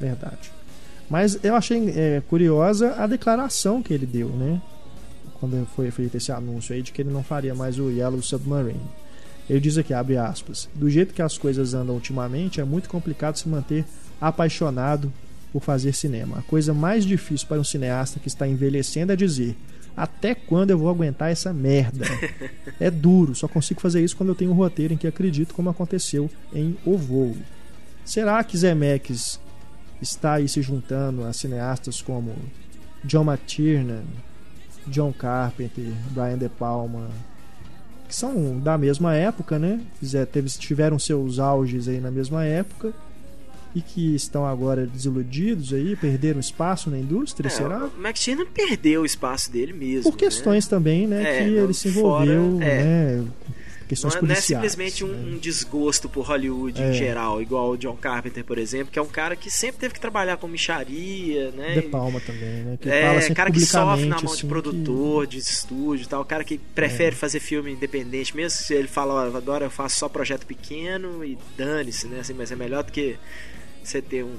[0.00, 0.50] verdade.
[1.08, 4.60] Mas eu achei é, curiosa a declaração que ele deu, né?
[5.38, 8.80] Quando foi feito esse anúncio aí de que ele não faria mais o Yellow Submarine.
[9.48, 13.36] Ele diz aqui, abre aspas, do jeito que as coisas andam ultimamente, é muito complicado
[13.36, 13.84] se manter
[14.20, 15.12] apaixonado
[15.52, 16.38] por fazer cinema.
[16.38, 19.56] A coisa mais difícil para um cineasta que está envelhecendo é dizer
[19.96, 22.06] até quando eu vou aguentar essa merda?
[22.80, 25.70] É duro, só consigo fazer isso quando eu tenho um roteiro em que acredito, como
[25.70, 27.36] aconteceu em O Voo.
[28.04, 29.38] Será que Zemeckis
[30.00, 32.34] está aí se juntando a cineastas como
[33.04, 34.02] John McTiernan,
[34.86, 37.08] John Carpenter, Brian De Palma,
[38.12, 39.80] que são da mesma época, né?
[39.98, 42.92] Fizer- teve- tiveram seus auges aí na mesma época
[43.74, 47.86] e que estão agora desiludidos aí, perderam espaço na indústria, é, será?
[47.86, 50.10] o Max perdeu o espaço dele mesmo.
[50.12, 52.84] Por questões também, né, É, que ele se fora- envolveu, é.
[52.84, 53.24] né,
[53.92, 54.44] Não questões é, não é policiais.
[54.46, 55.34] simplesmente um, né?
[55.34, 56.90] um desgosto por Hollywood É.
[56.90, 59.94] em geral, igual o John Carpenter, por exemplo, que é um cara que sempre teve
[59.94, 61.74] que trabalhar com micharia, né?
[61.74, 62.78] De Palma também, né?
[62.80, 66.44] Que é, cara que sofre na mão assim, de produtor, de estúdio e tal, cara
[66.44, 70.46] que prefere fazer filme independente, mesmo se ele fala, "Ó, agora eu faço só projeto
[70.46, 72.20] pequeno e dane-se, né?
[72.20, 73.16] Assim, mas é melhor do que
[73.82, 74.36] você ter um,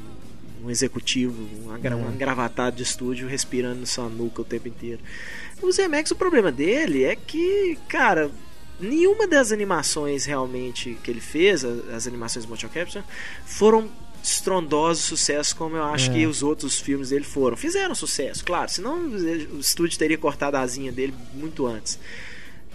[0.64, 1.36] um executivo,
[1.66, 1.96] um, agra- É.
[1.96, 5.00] um engravatado de estúdio respirando na sua nuca o tempo inteiro.
[5.62, 8.30] O Zemex, o problema dele é que, cara,
[8.80, 13.04] nenhuma das animações realmente que ele fez, as animações motion capture,
[13.46, 13.90] foram
[14.22, 16.14] estrondosos sucesso como eu acho É.
[16.14, 17.58] que os outros filmes dele foram.
[17.58, 22.00] Fizeram sucesso, claro, senão o estúdio teria cortado a asinha dele muito antes.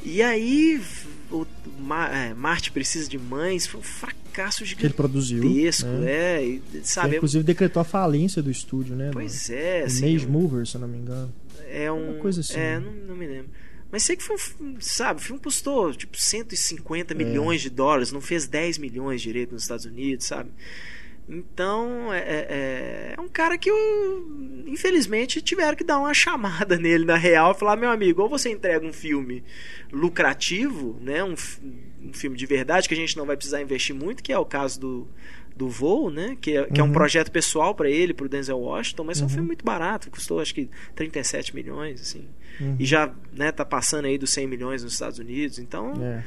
[0.05, 0.81] E aí,
[1.31, 1.45] o
[1.79, 5.43] Ma- é, Marte Precisa de Mães foi um fracasso que ele gigantesco, produziu,
[6.01, 6.11] né?
[6.13, 7.17] é, e, sabe?
[7.17, 9.11] inclusive decretou a falência do estúdio, né?
[9.13, 11.33] Pois é, assim, Mage Mover, se eu não me engano.
[11.69, 12.13] é um.
[12.13, 12.55] Uma coisa assim.
[12.59, 13.51] É, não, não me lembro.
[13.91, 14.81] Mas sei que foi um.
[14.81, 16.21] Sabe, o filme custou tipo É.
[16.21, 20.51] 150 milhões de dólares, não fez 10 milhões direito nos Estados Unidos, sabe?
[21.29, 23.77] Então, é, é, é um cara que, eu,
[24.67, 28.51] infelizmente, tiveram que dar uma chamada nele na real e falar: meu amigo, ou você
[28.51, 29.45] entrega um filme
[29.93, 31.35] lucrativo, né, um,
[32.03, 34.45] um filme de verdade que a gente não vai precisar investir muito, que é o
[34.45, 35.09] caso do,
[35.59, 36.93] do Voo, né, que é, que é um Uhum.
[36.93, 39.29] projeto pessoal para ele, para o Denzel Washington, mas é um Uhum.
[39.31, 42.25] filme muito barato, custou acho que 37 milhões, assim.
[42.61, 42.77] Uhum.
[42.79, 46.23] E já né, tá passando aí dos 100 milhões nos Estados Unidos, então É.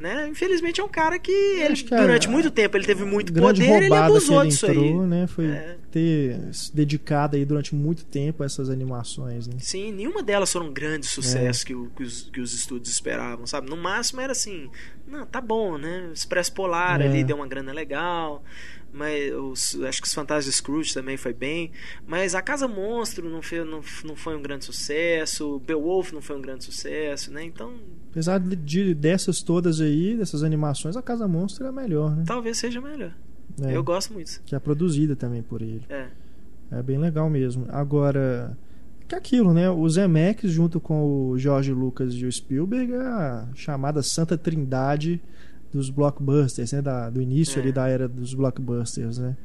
[0.00, 0.26] né?
[0.28, 3.32] Infelizmente é um cara que, ele, acho que a- durante muito tempo ele teve muito
[3.32, 5.06] poder, ele abusou ele disso entrou, aí.
[5.08, 5.26] né?
[5.26, 5.76] Foi É.
[5.90, 9.54] ter se dedicado aí durante muito tempo a essas animações, né?
[9.58, 11.10] Sim, nenhuma delas foram um grande É.
[11.10, 13.68] sucesso que, o- que os, que os estúdios esperavam, sabe?
[13.68, 14.70] No máximo era assim,
[15.06, 16.10] não, tá bom, né?
[16.14, 17.04] Expresso Polar É.
[17.06, 18.42] ali deu uma grana legal,
[18.92, 21.70] mas os- acho que os Fantasmas de Scrooge também foi bem,
[22.06, 26.36] mas a Casa Monstro não foi, não, não foi um grande sucesso, Beowulf não foi
[26.36, 27.44] um grande sucesso, né?
[27.44, 27.74] Então
[28.10, 32.24] Apesar de, de- dessas todas aí, dessas animações, a Casa Monstro é a melhor, né?
[32.26, 33.12] talvez seja melhor.
[33.62, 34.40] É, Eu gosto muito.
[34.44, 35.82] Que é produzida também por ele.
[35.88, 36.06] É.
[36.72, 37.66] É bem legal mesmo.
[37.68, 38.56] Agora,
[39.08, 39.68] que é aquilo, né?
[39.70, 45.20] O Zemeckis junto com o George Lucas e o Spielberg é a chamada Santa Trindade
[45.72, 46.80] dos blockbusters, né?
[46.82, 47.62] Da, do início É.
[47.62, 49.36] ali da era dos blockbusters, né?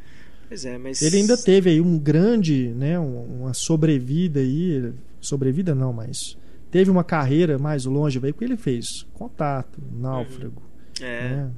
[0.48, 3.00] Pois é, mas Ele ainda teve aí um grande, né?
[3.00, 6.38] um- Uma sobrevida aí, sobrevida não, mas
[6.76, 10.62] teve uma carreira mais longe, veio porque ele fez Contato, Náufrago.
[11.00, 11.30] É.
[11.30, 11.52] né?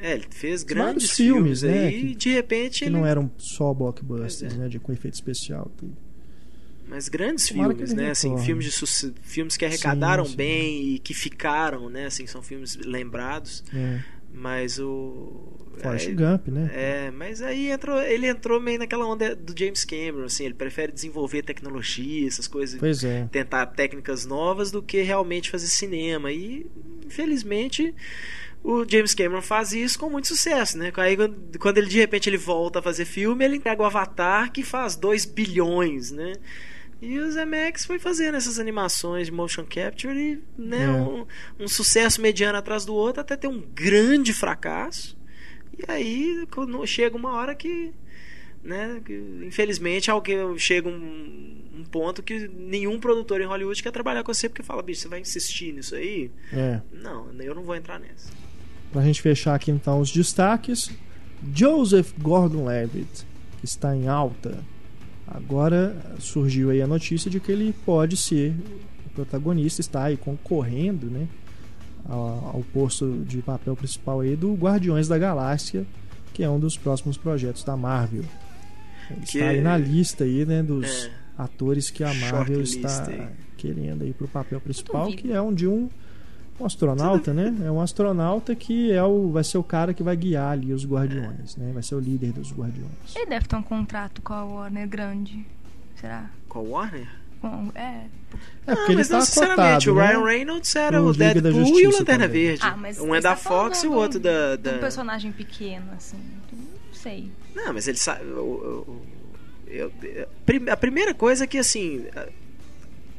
[0.00, 3.30] É, ele fez grandes filmes, filmes, né, aí que- de repente Que ele não eram
[3.36, 4.56] só blockbusters, é.
[4.56, 4.68] né?
[4.68, 5.70] De, com efeito especial.
[5.76, 5.94] Tudo.
[6.88, 8.10] Mas grandes Tomara filmes, né?
[8.12, 10.36] Assim, filmes, de filmes que arrecadaram Sim, sim.
[10.38, 12.06] bem e que ficaram, né?
[12.06, 13.62] Assim, são filmes lembrados.
[13.74, 14.00] É.
[14.38, 15.56] Mas o.
[15.82, 16.70] Forrest é, Gump, né?
[16.74, 20.90] é, mas aí entrou, ele entrou meio naquela onda do James Cameron, assim, ele prefere
[20.90, 23.28] desenvolver tecnologia, essas coisas, Pois é.
[23.30, 26.32] tentar técnicas novas do que realmente fazer cinema.
[26.32, 26.66] E,
[27.06, 27.94] infelizmente,
[28.62, 30.92] o James Cameron faz isso com muito sucesso, né?
[30.96, 31.16] Aí,
[31.60, 34.96] quando- ele de repente ele volta a fazer filme, ele entrega o Avatar que faz
[34.96, 36.32] 2 bilhões, né?
[37.00, 40.88] E o Zemeckis foi fazendo essas animações de motion capture e, né, É.
[40.90, 41.26] um,
[41.60, 45.16] um sucesso mediano atrás do outro até ter um grande fracasso.
[45.78, 47.92] E aí quando chega uma hora que,
[48.64, 49.12] né, que,
[49.46, 54.48] infelizmente alguém chega um, um ponto que nenhum produtor em Hollywood quer trabalhar com você
[54.48, 56.32] porque fala, bicho, você vai insistir nisso aí?
[56.52, 56.80] É.
[56.92, 58.28] Não, eu não vou entrar nessa.
[58.90, 60.90] Pra gente fechar aqui então os destaques.
[61.54, 63.24] Joseph Gordon-Levitt,
[63.62, 64.64] está em alta.
[65.30, 68.54] Agora surgiu aí a notícia de que ele pode ser
[69.06, 71.26] o protagonista, está aí concorrendo, né,
[72.08, 75.84] ao, ao posto de papel principal aí do Guardiões da Galáxia,
[76.32, 78.24] que é um dos próximos projetos da Marvel.
[79.10, 81.10] Ele Que- está aí na lista aí, né, dos É.
[81.36, 85.66] atores que a Marvel Shortlist está querendo aí pro papel principal, que é um de
[85.66, 85.90] um
[86.60, 87.54] um astronauta, né?
[87.64, 90.84] É um astronauta que é o, vai ser o cara que vai guiar ali os
[90.84, 91.70] guardiões, né?
[91.72, 92.90] Vai ser o líder dos guardiões.
[93.14, 95.46] Ele deve ter um contrato com a Warner grande.
[96.00, 96.30] Será?
[96.48, 97.08] Com o Warner?
[97.40, 98.06] Com, é.
[98.66, 100.06] É porque ele mas não tá sinceramente, cotado, o né?
[100.08, 102.46] Ryan Reynolds era o da Deadpool e o Lanterna também.
[102.46, 102.62] Verde.
[102.64, 104.56] Ah, mas um é da tá Fox e o outro da...
[104.56, 104.78] de Um da...
[104.78, 106.18] personagem pequeno, assim.
[106.52, 107.30] Não sei.
[107.54, 108.24] Não, mas ele sabe.
[108.24, 109.02] eu-
[109.68, 109.92] eu-
[110.44, 112.04] prim- a primeira coisa é que, assim.
[112.16, 112.26] a-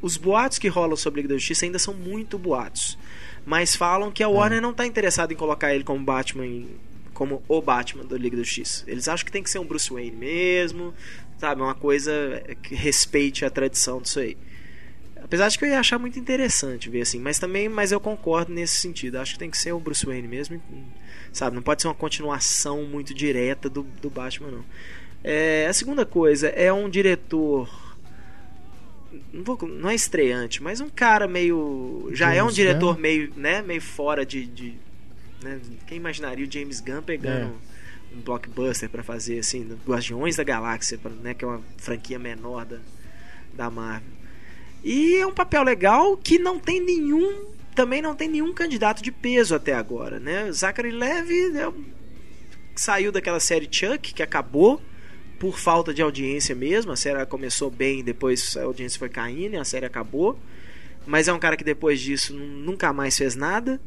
[0.01, 2.97] Os boatos que rolam sobre a Liga da Justiça ainda são muito boatos.
[3.49, 6.67] Mas falam que a Warner não tá interessada em colocar ele como Batman.
[7.15, 8.83] como o Batman da Liga da Justiça.
[8.85, 10.93] Eles acham que tem que ser um Bruce Wayne mesmo.
[11.39, 11.59] Sabe?
[11.59, 14.37] Uma coisa que respeite a tradição disso aí.
[15.15, 18.53] Apesar de que eu ia achar muito interessante ver assim, mas também, mas eu concordo
[18.53, 19.17] nesse sentido.
[19.17, 20.61] Acho que tem que ser o Bruce Wayne mesmo,
[21.33, 21.55] sabe?
[21.55, 24.65] Não pode ser uma continuação muito direta do, do Batman, não.
[25.23, 27.88] É, a segunda coisa é um diretor,
[29.33, 33.01] não, vou- não é estreante, mas um cara meio, já é um James diretor Gunn.
[33.01, 34.73] meio, né, meio fora de, de
[35.43, 37.55] né, quem imaginaria o James Gunn pegando
[38.15, 42.65] um blockbuster pra fazer assim, Guardiões da Galáxia, pra, né, que é uma franquia menor
[42.65, 42.77] da,
[43.53, 44.09] da Marvel.
[44.83, 47.45] E é um papel legal que não tem nenhum.
[47.75, 50.51] Também não tem nenhum candidato de peso até agora, né?
[50.51, 51.83] Zachary Levi é um-
[52.75, 54.81] saiu daquela série Chuck, que acabou
[55.39, 56.91] por falta de audiência mesmo.
[56.91, 60.37] A série começou bem, depois a audiência foi caindo e a série acabou.
[61.07, 63.79] Mas é um cara que depois disso nu- nunca mais fez nada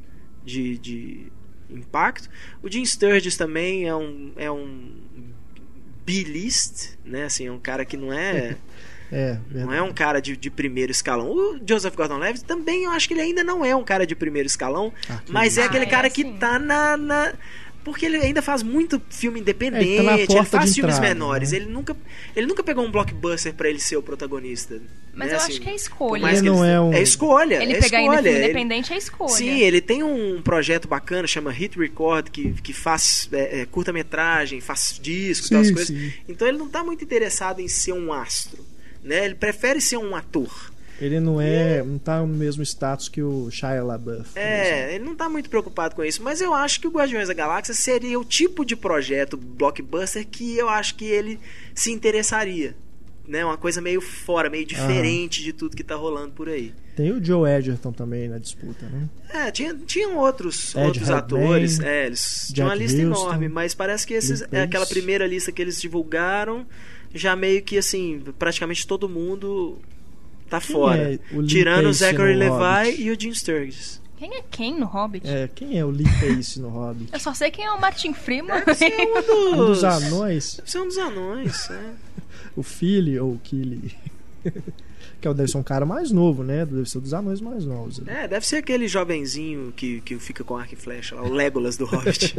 [0.45, 1.27] de, de
[1.71, 2.29] impacto.
[2.63, 4.93] O Jim Sturgis também é um, é um
[6.05, 7.25] B-list, né?
[7.25, 8.57] Assim, é um cara que não é.
[9.15, 11.31] É, Não é um cara de, de primeiro escalão.
[11.33, 14.47] O Joseph Gordon-Levitt também, eu acho que ele ainda não é um cara de primeiro
[14.47, 16.37] escalão, Ah, que mas é aquele Ah, é cara que assim.
[16.39, 17.35] tá na, na-
[17.85, 21.51] porque ele ainda faz muito filme independente, É, ele tá ele faz filmes entrada, menores,
[21.53, 21.59] né?
[21.59, 21.97] ele nunca
[22.37, 24.81] ele nunca pegou um blockbuster pra ele ser o protagonista.
[25.15, 26.27] Mas né, eu assim, acho que é escolha.
[26.27, 28.23] Ele que não é um- é escolha, Ele é pegar ainda escolha.
[28.23, 29.35] filme Ele- independente é escolha.
[29.35, 34.61] Sim, ele tem um projeto bacana, chama Hit Record, que, que faz é, é, curta-metragem,
[34.63, 35.89] faz discos e Sim, tal, as coisas.
[35.89, 36.13] sim.
[36.29, 38.65] Então ele não tá muito interessado em ser um astro.
[39.05, 39.25] Né?
[39.27, 40.72] Ele prefere ser um ator.
[41.03, 44.39] Ele não é, não tá no mesmo status que o Shia LaBeouf.
[44.39, 47.35] É, ele não tá muito preocupado com isso, mas eu acho que o Guardiões da
[47.35, 51.41] Galáxia seria o tipo de projeto blockbuster que eu acho que ele
[51.75, 52.77] se interessaria.
[53.27, 53.45] Né?
[53.45, 56.73] Uma coisa meio fora, meio diferente de tudo que tá rolando por aí.
[56.95, 59.09] Tem o Joe Edgerton também na disputa, né?
[59.29, 63.75] É, tinha, tinham outros, Ed outros atores, é, eles tinham uma lista Houston, enorme, mas
[63.75, 66.67] parece que esses, é aquela primeira lista que eles divulgaram,
[67.15, 69.81] já meio que assim, praticamente todo mundo
[70.61, 71.15] tá Quem fora.
[71.15, 73.03] é o tirando o Zachary Levi Hobbit?
[73.03, 74.01] e o Jim Sturgis.
[74.17, 75.27] Quem é quem no Hobbit?
[75.29, 77.13] É, quem é o Lee Pace no Hobbit?
[77.13, 78.61] Eu só sei quem é o Martin Freeman.
[78.65, 79.19] Deve ser um
[79.53, 81.91] Um dos, dos anões, Deve ser um dos anões, é.
[82.55, 83.97] o Philly ou o Killy.
[85.21, 86.65] que é o- deve ser um cara mais novo, né?
[86.65, 87.99] Deve ser um dos anões mais novos.
[88.01, 88.11] ali.
[88.11, 91.77] É, deve ser aquele jovenzinho que, que fica com arco e flecha lá, o Legolas
[91.77, 92.37] do Hobbit.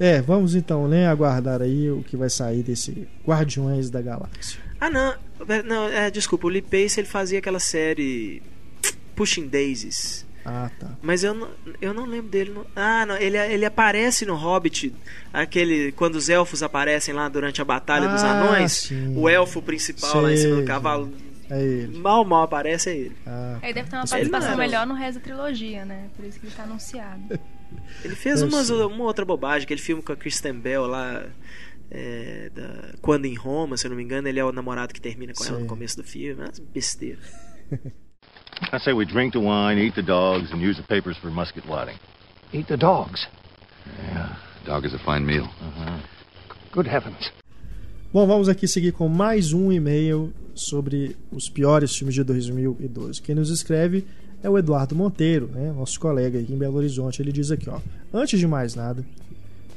[0.00, 4.58] É, vamos então, né, aguardar aí o que vai sair desse Guardiões da Galáxia.
[4.80, 5.14] Ah, não,
[5.64, 8.42] não é, desculpa, o Lee Pace ele fazia aquela série
[9.14, 10.26] Pushing Daisies.
[10.44, 10.96] Ah, tá.
[11.02, 11.48] Mas eu não,
[11.82, 12.50] eu não lembro dele.
[12.50, 14.92] no- Ah, não, ele, ele aparece no Hobbit,
[15.32, 18.72] aquele quando os elfos aparecem lá durante a batalha dos Ah, anões.
[18.72, 19.14] sim.
[19.16, 21.12] O elfo principal lá em cima do cavalo
[21.50, 21.98] É ele.
[21.98, 23.16] Mal, mal aparece é ele.
[23.26, 24.56] Ah, Ele deve ter uma participação era.
[24.56, 26.08] melhor no resto da trilogia, né?
[26.16, 27.38] Por isso que ele tá anunciado.
[28.02, 31.24] Ele fez umas, uma outra bobagem, aquele filme com a Kristen Bell lá.
[31.90, 35.00] É, da- Quando em Roma, se eu não me engano, ele é o namorado que
[35.00, 35.62] termina com ela Sei.
[35.62, 36.42] no começo do filme.
[36.42, 37.18] Umas besteira.
[38.72, 41.66] I say we drink the wine, eat the dogs, and use the papers for musket
[41.66, 41.96] lotting.
[42.52, 43.26] Eat the dogs.
[44.12, 45.48] Yeah, dog is a fine meal.
[46.72, 47.32] Good heavens.
[48.12, 53.22] Bom, vamos aqui seguir com mais um e-mail sobre os piores filmes de 2012.
[53.22, 54.04] Quem nos escreve
[54.42, 57.22] é o Eduardo Monteiro, né, nosso colega aqui em Belo Horizonte.
[57.22, 57.80] Ele diz aqui, ó:
[58.12, 59.04] Antes de mais nada,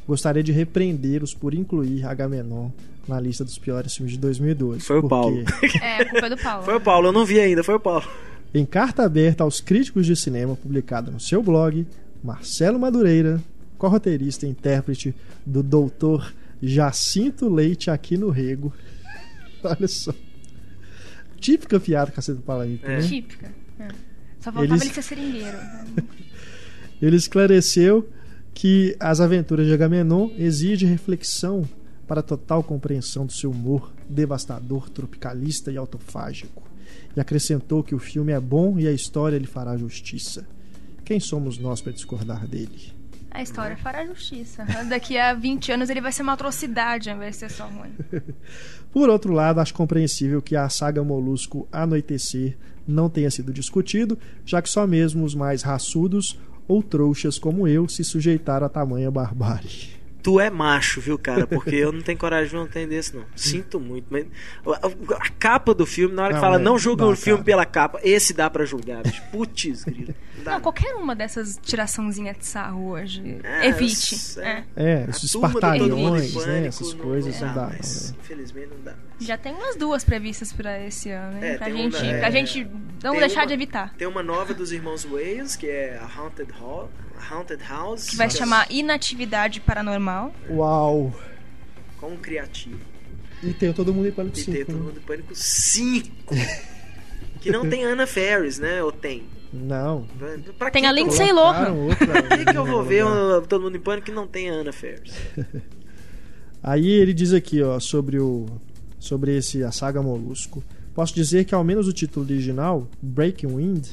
[0.08, 2.70] gostaria de repreendê-los por incluir Agamenon
[3.08, 4.82] na lista dos piores filmes de 2012.
[4.82, 5.44] Foi o porque, Paulo.
[5.82, 6.64] É, a culpa é do Paulo.
[6.64, 8.06] Foi o Paulo, eu não vi ainda, foi o Paulo.
[8.54, 11.86] Em carta aberta aos críticos de cinema, publicada no seu blog,
[12.24, 13.42] Marcelo Madureira,
[13.78, 15.14] co-roteirista e intérprete
[15.46, 18.72] do Doutor Jacinto Leite aqui no Rego.
[19.64, 20.14] Olha só.
[21.40, 22.98] Típica piada cacete do Palanito, É.
[23.00, 23.08] né?
[23.08, 23.52] Típica.
[23.80, 23.88] É.
[24.40, 25.58] Só faltava Eles- ele ser seringueiro.
[27.02, 28.08] Ele esclareceu
[28.54, 31.68] que as aventuras de Agamenon exigem reflexão
[32.08, 36.64] para a total compreensão do seu humor devastador, tropicalista e autofágico.
[37.16, 40.46] E acrescentou que o filme é bom e a história lhe fará justiça.
[41.04, 42.94] Quem somos nós para discordar dele?
[43.32, 44.64] A história fará justiça.
[44.88, 47.92] Daqui a 20 anos ele vai ser uma atrocidade ao invés de ser só ruim.
[48.94, 52.56] Por outro lado, acho compreensível que a saga Molusco Anoitecer
[52.88, 56.38] não tenha sido discutido, já que só mesmo os mais raçudos
[56.68, 59.94] ou trouxas como eu se sujeitaram a tamanha barbárie.
[60.22, 61.46] Tu é macho, viu, cara?
[61.46, 63.26] Porque eu não tenho coragem de um trem desse, não.
[63.36, 64.06] Sinto muito.
[64.10, 64.26] Mas
[65.20, 67.44] a, capa do filme, na hora que Não, fala, é, não julga o filme cara.
[67.46, 69.22] pela capa, esse dá pra julgar, bicho.
[69.34, 70.16] Putz, grilo.
[70.46, 73.38] Não, qualquer uma dessas tiraçãozinhas de sarro hoje.
[73.44, 74.40] É, evite.
[74.40, 74.64] É.
[74.78, 76.68] É, A esses espartalhões, né?
[76.68, 78.02] Essas não- coisas não não dá, mais.
[78.06, 78.18] não, né?
[78.24, 78.96] Infelizmente não dá.
[79.20, 81.44] Já tem umas duas previstas pra esse ano, hein?
[81.52, 82.32] É, pra, tem gente, uma- pra é.
[82.32, 82.64] gente
[83.04, 83.94] não Tem deixar uma- de evitar.
[83.96, 86.90] Tem uma nova dos irmãos Wales, que é a Haunted, Hall,
[87.32, 88.10] Haunted House.
[88.10, 90.34] Que vai se chamar Inatividade Paranormal.
[90.50, 91.14] Uau!
[92.00, 92.80] Com um criativo.
[93.42, 94.66] E tem o Todo Mundo em Pânico E tem 5.
[94.66, 94.84] Todo né?
[94.86, 96.36] Mundo em Pânico 5.
[97.40, 98.82] que não tem Anna Ferris, né?
[98.84, 99.24] Ou tem?
[99.54, 100.08] Não.
[100.58, 101.76] Pra Tem a Lindsay Lohan.
[101.96, 104.50] Por que, que eu no vou ver um, Todo Mundo em Pânico que não tem
[104.50, 105.14] a Anna Ferris?
[106.64, 108.46] Aí ele diz aqui, ó, sobre o
[109.04, 110.64] sobre esse a saga Molusco.
[110.96, 113.88] Posso dizer que ao menos o título original, Breaking Wind,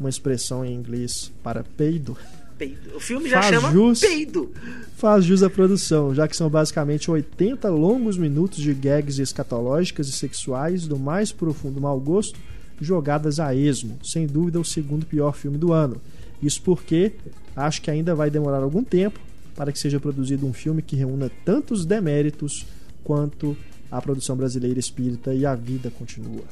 [0.00, 2.16] uma expressão em inglês para peido,
[2.56, 2.96] Peido.
[2.96, 4.00] O filme já chama jus.
[4.00, 4.50] Peido.
[4.96, 10.12] faz jus à produção, já que são basicamente 80 longos minutos de gags escatológicas e
[10.12, 12.40] sexuais do mais profundo mau gosto,
[12.80, 13.98] jogadas a esmo.
[14.02, 16.00] Sem dúvida, o segundo pior filme do ano.
[16.42, 17.12] Isso porque
[17.54, 19.20] acho que ainda vai demorar algum tempo
[19.54, 22.64] para que seja produzido um filme que reúna tantos deméritos
[23.04, 23.54] quanto
[23.96, 26.44] a produção brasileira espírita e a vida continua.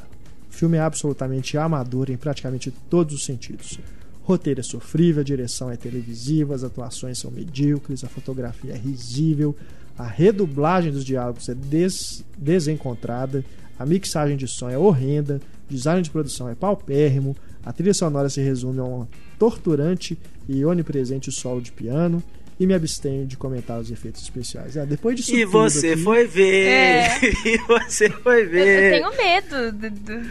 [0.51, 3.79] O filme é absolutamente amador em praticamente todos os sentidos.
[4.23, 9.55] Roteiro é sofrível, a direção é televisiva, as atuações são medíocres, a fotografia é risível,
[9.99, 13.45] a redublagem dos diálogos é des- desencontrada,
[13.79, 18.31] a mixagem de som é horrenda, o design de produção é paupérrimo, a trilha sonora
[18.31, 19.07] se resume a um
[19.39, 22.23] torturante e onipresente solo de piano,
[22.59, 24.77] e me abstenho de comentar os efeitos especiais.
[24.77, 26.67] É, depois disso E tudo você aqui- foi ver.
[26.69, 27.19] É.
[27.45, 28.95] E você foi Eu, ver.
[28.95, 29.73] eu tenho medo.
[29.73, 30.29] do- do-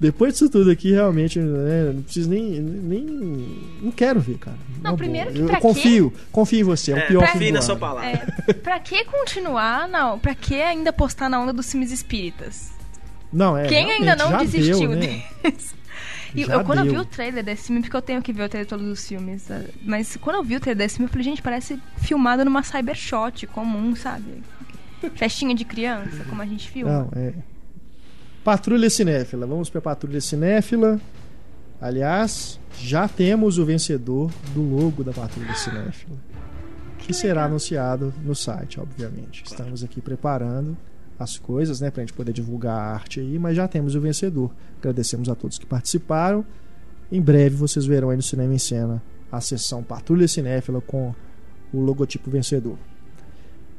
[0.00, 3.02] Depois disso tudo aqui, realmente, né, não preciso nem, nem.
[3.82, 4.56] Não quero ver, cara.
[4.82, 6.92] Não, Na primeiro que pra Eu confio, confio em você.
[6.92, 7.66] É o É, pior confie do na ano.
[7.66, 8.08] sua palavra.
[8.48, 9.88] É, pra que continuar?
[9.88, 12.70] Não, pra que ainda postar na onda dos filmes espíritas?
[13.32, 15.22] Não, é, Quem ainda não desistiu deu, né?
[15.42, 15.74] deles?
[16.34, 18.48] E eu, quando eu vi o trailer desse filme, porque eu tenho que ver o
[18.48, 19.68] trailer de todos os filmes, sabe?
[19.84, 23.46] mas quando eu vi o trailer desse filme, eu falei, gente, parece filmado numa cybershot
[23.48, 24.42] comum, sabe?
[25.14, 26.90] Festinha de criança, como a gente filma.
[26.90, 27.34] Não, é.
[28.42, 29.46] Patrulha Cinéfila.
[29.46, 31.00] Vamos pra Patrulha Cinéfila.
[31.80, 36.16] Aliás, já temos o vencedor do logo da Patrulha Cinéfila.
[36.98, 37.48] Que será legal.
[37.48, 39.42] anunciado no site, obviamente.
[39.44, 40.76] Estamos aqui preparando
[41.18, 44.50] as coisas, né, pra gente poder divulgar a arte aí, mas já temos o vencedor.
[44.78, 46.44] Agradecemos a todos que participaram.
[47.10, 51.14] Em breve vocês verão aí no Cinema em Cena a sessão Patrulha Cinéfila com
[51.72, 52.76] o logotipo vencedor.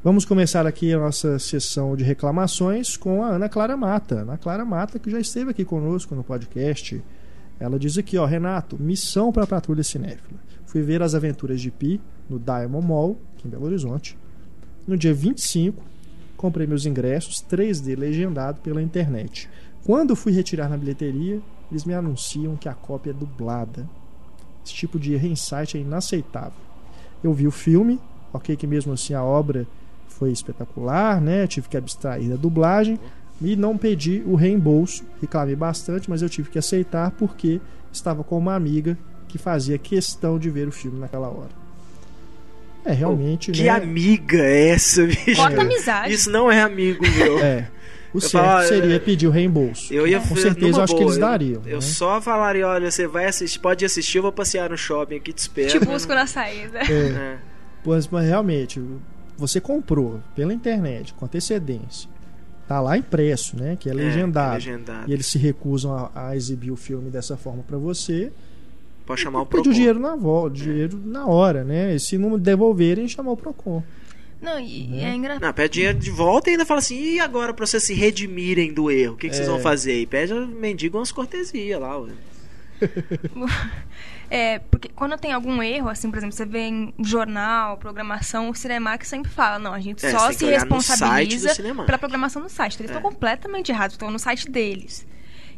[0.02, 4.20] Vamos começar aqui a nossa sessão de reclamações com a Ana Clara Mata.
[4.20, 7.02] Ana Clara Mata, que já esteve aqui conosco no podcast.
[7.58, 10.38] Ela diz aqui, ó, Renato, missão para a Patrulha Cinéfila.
[10.66, 14.16] Fui ver as aventuras de Pi no Diamond Mall, aqui em Belo Horizonte.
[14.86, 15.82] No dia 25,
[16.38, 19.50] comprei meus ingressos 3D legendado pela internet.
[19.84, 23.86] Quando fui retirar na bilheteria, eles me anunciam que a cópia é dublada.
[24.64, 26.60] Esse tipo de site é inaceitável.
[27.22, 28.00] Eu vi o filme,
[28.32, 29.66] ok que mesmo assim a obra
[30.06, 31.46] foi espetacular, né?
[31.46, 32.98] Tive que abstrair da dublagem,
[33.40, 35.04] e não pedi o reembolso.
[35.20, 37.60] Reclamei bastante, mas eu tive que aceitar porque
[37.92, 41.67] estava com uma amiga que fazia questão de ver o filme naquela hora.
[42.88, 43.52] É, realmente.
[43.52, 43.68] Que né?
[43.70, 45.36] amiga é essa, bicho?
[45.36, 46.12] Corta amizade.
[46.14, 47.38] Isso não é amigo meu.
[47.38, 47.68] É.
[48.14, 49.92] O Eu certo falo, seria é, pedir o reembolso.
[49.92, 51.62] Eu ia Com certeza eu acho que boa, eles eu- dariam.
[51.66, 51.80] Eu, né?
[51.82, 55.38] só falaria, olha, você vai assistir, pode assistir, eu vou passear no shopping aqui, te
[55.40, 55.68] espero.
[55.68, 56.78] Te mas busco na saída.
[56.78, 57.38] É, É.
[57.84, 58.82] pois, mas realmente,
[59.36, 62.08] você comprou pela internet, com antecedência.
[62.66, 63.76] Tá lá impresso, né?
[63.78, 64.52] Que é legendado.
[64.52, 65.10] É, legendado.
[65.10, 68.32] E eles se recusam a, a exibir o filme dessa forma pra você.
[69.08, 69.70] Pode chamar o Pedir Procon.
[69.70, 71.94] o dinheiro na, vo- dinheiro na hora, né?
[71.94, 73.82] E se não devolverem, chamar o Procon.
[74.40, 74.98] Não, e Né?
[74.98, 75.42] e é engraçado.
[75.42, 78.72] Não, pede dinheiro de volta e ainda fala assim, e agora pra vocês se redimirem
[78.72, 79.50] do erro, o que, que vocês É.
[79.50, 80.06] vão fazer aí?
[80.06, 82.10] Pede a mendigo umas cortesias lá, ué.
[84.30, 88.54] É, porque quando tem algum erro, assim, por exemplo, você vê em jornal, programação, o
[88.54, 91.54] Cinemax sempre fala, não, a gente É, só se no responsabiliza
[91.86, 92.74] pela programação do site.
[92.74, 92.98] Então, eles É.
[92.98, 95.06] estão completamente errados, estão no site deles.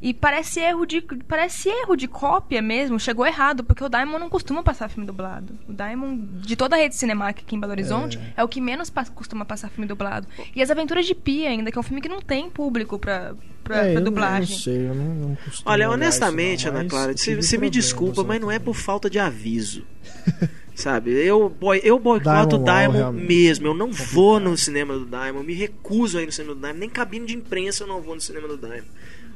[0.03, 4.31] E parece erro de parece erro de cópia mesmo, chegou errado, porque o Diamond não
[4.31, 5.53] costuma passar filme dublado.
[5.69, 8.89] O Diamond, de toda a rede Cinemax aqui em Belo Horizonte, é, o que menos
[8.89, 10.27] pa- costuma passar filme dublado.
[10.57, 13.35] E As Aventuras de Pia ainda, que é um filme que não tem público pra,
[13.63, 14.49] pra, É, pra dublagem.
[14.57, 17.59] Eu não sei, eu não, não costumo Olha, honestamente, isso não, Ana Clara, você, você
[17.59, 19.85] me desculpa, mas não é por falta de aviso.
[20.75, 23.67] Sabe, eu, boi- eu boicoto o Diamond mesmo.
[23.67, 26.81] Eu não vou no cinema do Diamond, me recuso a ir no cinema do Diamond,
[26.81, 28.87] nem cabine de imprensa eu não vou no cinema do Diamond.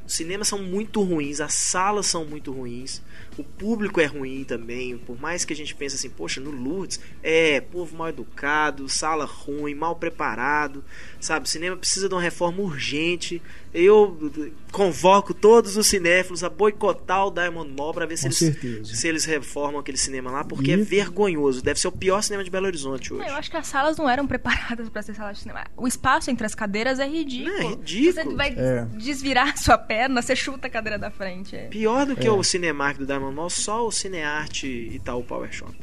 [0.05, 3.01] Os cinemas são muito ruins, as salas são muito ruins,
[3.37, 4.97] o público é ruim também.
[4.97, 9.25] Por mais que a gente pense assim, poxa, no Lourdes, é povo mal educado, sala
[9.25, 10.83] ruim, mal preparado,
[11.19, 11.45] sabe?
[11.45, 13.41] O cinema precisa de uma reforma urgente.
[13.73, 14.31] Eu
[14.71, 18.95] convoco todos os cinéfilos a boicotar o Diamond Mall para ver se Com eles, certeza.
[18.95, 21.61] se eles reformam aquele cinema lá, porque E- é vergonhoso.
[21.61, 23.23] Deve ser o pior cinema de Belo Horizonte hoje.
[23.23, 25.65] Não, eu acho que as salas não eram preparadas pra ser sala de cinema.
[25.75, 27.53] O espaço entre as cadeiras é ridículo.
[27.53, 28.13] Não, é ridículo.
[28.31, 28.85] Você vai É.
[28.97, 31.55] desvirar a sua perna, você chuta a cadeira da frente.
[31.55, 31.67] É.
[31.67, 32.31] Pior do que É.
[32.31, 35.73] o Cinemark do Diamond Mall, só o Cinearte Itaú Power Shop.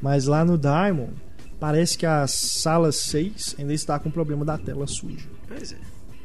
[0.00, 1.12] Mas lá no Diamond,
[1.58, 5.26] parece que a sala 6 ainda está com problema da tela suja.
[5.48, 5.76] Pois é.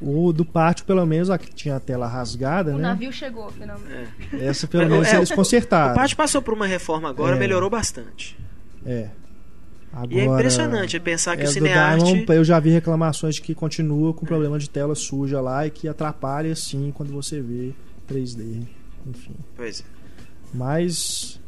[0.01, 2.83] O do pátio, pelo menos, a que tinha a tela rasgada, O né?
[2.83, 3.89] navio chegou, finalmente.
[4.33, 4.45] é.
[4.45, 5.91] Essa pelo É, menos é, eles o- consertaram.
[5.91, 7.39] O pátio passou por uma reforma agora, É.
[7.39, 8.37] melhorou bastante.
[8.85, 9.09] É.
[9.91, 12.03] Agora, E é impressionante pensar que é, o Cinearte.
[12.05, 15.71] Diamond, eu já vi reclamações de que continua com problema de tela suja lá e
[15.71, 17.73] que atrapalha sim quando você vê
[18.07, 18.67] 3D,
[19.07, 19.35] enfim.
[19.55, 19.83] Pois é.
[20.53, 21.39] Mas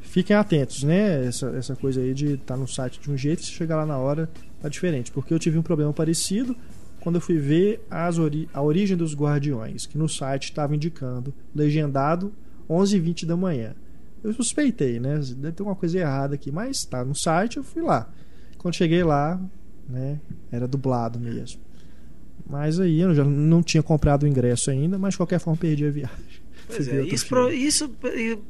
[0.00, 1.26] fiquem atentos, né?
[1.26, 3.98] Essa, essa coisa aí de estar no site de um jeito e chegar lá na
[3.98, 4.28] hora
[4.60, 5.12] tá diferente.
[5.12, 6.56] Porque eu tive um problema parecido
[7.00, 11.34] quando eu fui ver as ori a origem dos Guardiões, que no site estava indicando
[11.54, 12.32] legendado
[12.68, 13.74] 11h20 da manhã.
[14.22, 15.18] Eu suspeitei, né?
[15.36, 18.08] Deve ter uma coisa errada aqui, mas tá no site, eu fui lá.
[18.58, 19.40] Quando cheguei lá,
[19.88, 20.20] né?
[20.52, 21.60] Era dublado mesmo.
[22.46, 25.86] Mas aí eu já não tinha comprado o ingresso ainda, mas de qualquer forma perdi
[25.86, 26.39] a viagem.
[26.76, 27.88] Pois é, isso, pro- isso,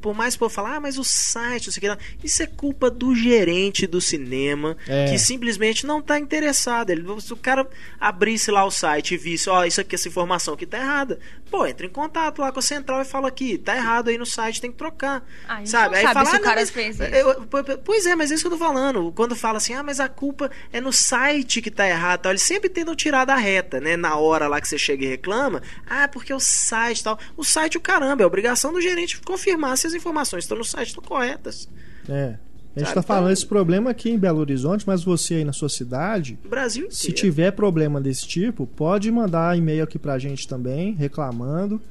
[0.01, 2.41] por mais que eu falar, ah, mas o site, não sei o que lá, isso
[2.43, 5.05] é culpa do gerente do cinema É.
[5.11, 6.89] que simplesmente não tá interessado.
[6.89, 7.67] Ele, se o cara
[7.99, 11.19] abrisse lá o site e visse, ó, isso aqui, essa informação aqui tá errada,
[11.49, 14.25] pô, entra em contato lá com a central e fala aqui, tá errado aí no
[14.25, 15.25] site, tem que trocar.
[15.47, 15.91] Ah, sabe?
[15.91, 17.03] não Aí sabe fala, se ah, o não, mas- isso.
[17.03, 19.11] eu- po- pois é, mas é isso que eu tô falando.
[19.13, 22.41] Quando fala assim, ah, mas a culpa é no site que tá errado, tal, eles
[22.43, 23.95] sempre tentam tirar da reta, né?
[23.97, 27.19] Na hora lá que você chega e reclama, ah, porque o site e tal.
[27.35, 30.89] O site, o caramba, é obrigação do gerente confirmar se as informações estão no site
[30.89, 31.69] estão corretas.
[32.09, 32.35] É.
[32.75, 35.51] A gente está falando então- esse problema aqui em Belo Horizonte, mas você aí na
[35.51, 36.95] sua cidade, Brasil inteiro.
[36.95, 41.81] se tiver problema desse tipo, pode mandar e-mail aqui pra gente também, reclamando.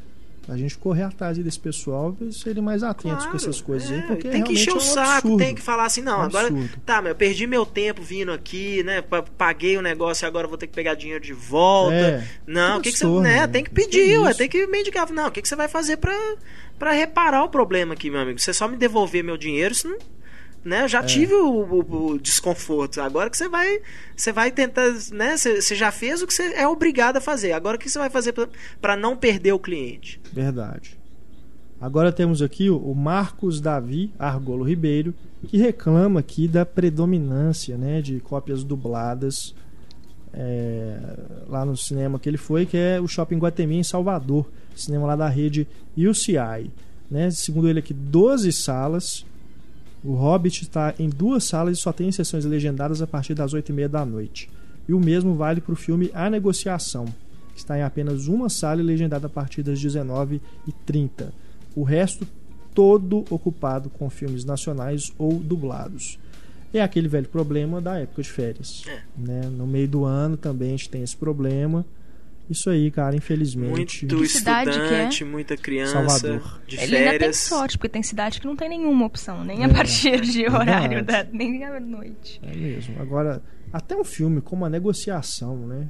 [0.52, 3.90] A gente correr atrás aí desse pessoal e serem mais atentos Claro, com essas coisas
[3.90, 5.36] aí, é, porque tem que encher é o um saco, absurdo.
[5.36, 6.48] tem que falar assim, não, Um agora
[6.84, 9.00] tá, mas eu perdi meu tempo vindo aqui, né?
[9.00, 11.94] pa- Paguei o negócio e agora vou ter que pegar dinheiro de volta.
[11.94, 13.46] É, não, o que que, você, né, né?
[13.46, 15.08] tem que pedir, ué, tem que mendigar.
[15.12, 16.12] Não, o que, que você vai fazer pra,
[16.78, 18.38] pra reparar o problema aqui, meu amigo?
[18.40, 19.98] Você só me devolver meu dinheiro, isso não,
[20.64, 20.80] né?
[20.80, 20.88] Eu É.
[20.88, 23.00] já tive o, o- o desconforto.
[23.00, 23.80] Agora que você vai,
[24.16, 25.36] você vai tentar, né?
[25.36, 27.52] Você, você já fez o que você é obrigado a fazer.
[27.52, 28.34] Agora o que você vai fazer
[28.80, 30.20] pra não perder o cliente?
[30.32, 30.98] Verdade.
[31.80, 35.14] Agora temos aqui o- o Marcos Davi Argolo Ribeiro,
[35.48, 39.54] que reclama aqui da predominância né, de cópias dubladas
[40.32, 40.98] é,
[41.48, 44.46] lá no cinema que ele foi, que é o Shopping Guatemi em Salvador,
[44.76, 46.70] cinema lá da rede UCI.
[47.10, 47.30] Né?
[47.30, 49.24] Segundo ele aqui, 12 salas.
[50.02, 53.88] O Hobbit está em duas salas e só tem sessões legendadas a partir das 8h30
[53.88, 54.48] da noite.
[54.88, 57.04] E o mesmo vale para o filme A Negociação,
[57.54, 61.28] que está em apenas uma sala e legendada a partir das 19h30.
[61.76, 62.26] O resto
[62.74, 66.18] todo ocupado com filmes nacionais ou dublados.
[66.72, 68.84] É aquele velho problema da época de férias.
[68.86, 69.00] É.
[69.18, 69.42] Né?
[69.50, 71.84] No meio do ano também a gente tem esse problema.
[72.50, 74.04] Isso aí, cara, infelizmente.
[74.04, 75.26] Muito Que cidade que é?
[75.26, 76.60] muita criança Salvador.
[76.66, 77.36] de Ele ainda tem férias.
[77.36, 80.50] sorte, porque tem cidade que não tem nenhuma opção, nem a É, partir de é
[80.50, 81.30] horário, da, verdade.
[81.32, 82.40] nem à noite.
[82.42, 83.00] É mesmo.
[83.00, 83.40] Agora,
[83.72, 85.88] até um filme como A Negociação, né?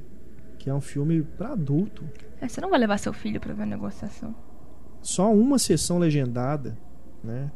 [0.59, 2.03] Que é um filme pra adulto.
[2.39, 4.35] É, Você não vai levar seu filho pra ver a negociação.
[5.01, 6.77] Só uma sessão legendada,
[7.23, 7.51] né?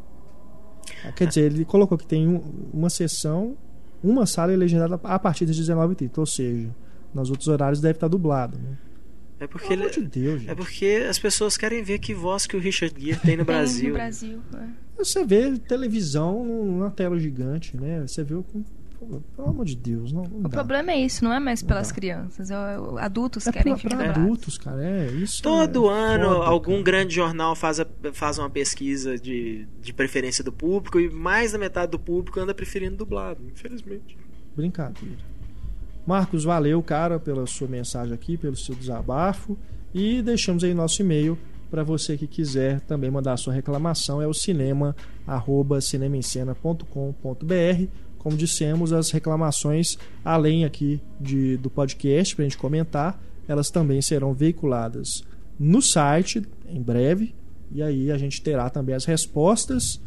[1.03, 3.55] Ah, Quer dizer, ele colocou que tem um- uma sessão,
[4.03, 6.17] uma sala legendada a partir das 19h30.
[6.19, 6.73] Ou seja,
[7.13, 8.77] nos outros horários deve estar dublado, né?
[9.45, 9.89] É porque Pelo ele...
[9.89, 10.51] amor de Deus, gente.
[10.51, 13.55] É porque as pessoas querem ver que voz que o Richard Gere tem no Tem
[13.55, 13.87] Brasil.
[13.89, 14.41] no Brasil.
[14.55, 14.67] é.
[14.97, 18.01] Você vê televisão numa tela gigante, né?
[18.07, 18.43] Você vê o.
[18.43, 18.61] pô,
[19.35, 20.49] Pelo amor de Deus, não, não O dá.
[20.49, 21.93] problema é isso, não é mais pelas dá.
[21.95, 22.49] crianças.
[22.49, 22.55] é
[22.99, 24.21] adultos É querem pra, filme pra dublado.
[24.21, 24.83] adultos, cara.
[24.83, 25.43] É isso.
[25.43, 26.83] Todo é ano, foda, algum cara.
[26.83, 31.57] grande jornal faz, a- faz uma pesquisa de, de preferência do público e mais da
[31.57, 34.17] metade do público anda preferindo dublado, infelizmente.
[34.55, 35.17] Brincadeira.
[36.05, 39.57] Marcos, valeu, cara, pela sua mensagem aqui, pelo seu desabafo.
[39.93, 41.37] E deixamos aí nosso e-mail
[41.71, 44.21] para você que quiser também mandar sua reclamação.
[44.21, 44.95] É o cinema,
[45.25, 45.79] arroba.
[48.19, 54.01] Como dissemos, as reclamações, além aqui de, do podcast, para a gente comentar, elas também
[54.01, 55.23] serão veiculadas
[55.59, 57.33] no site em breve.
[57.71, 59.99] E aí a gente terá também as respostas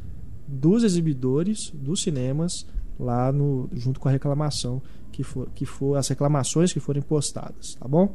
[0.46, 2.66] dos exibidores dos cinemas
[2.98, 4.82] lá no junto com a reclamação
[5.18, 8.14] que for, que for as reclamações que forem postadas, tá bom?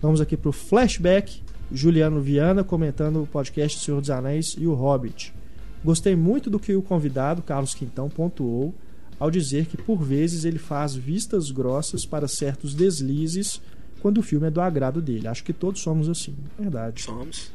[0.00, 1.40] Vamos aqui pro flashback.
[1.70, 5.32] Juliano Viana comentando o podcast Senhor dos Anéis e o Hobbit.
[5.82, 8.74] Gostei muito do que o convidado Carlos Quintão pontuou
[9.18, 13.60] ao dizer que por vezes ele faz vistas grossas para certos deslizes
[14.00, 15.28] quando o filme é do agrado dele.
[15.28, 17.02] Acho que todos somos assim, verdade.
[17.02, 17.52] Somos.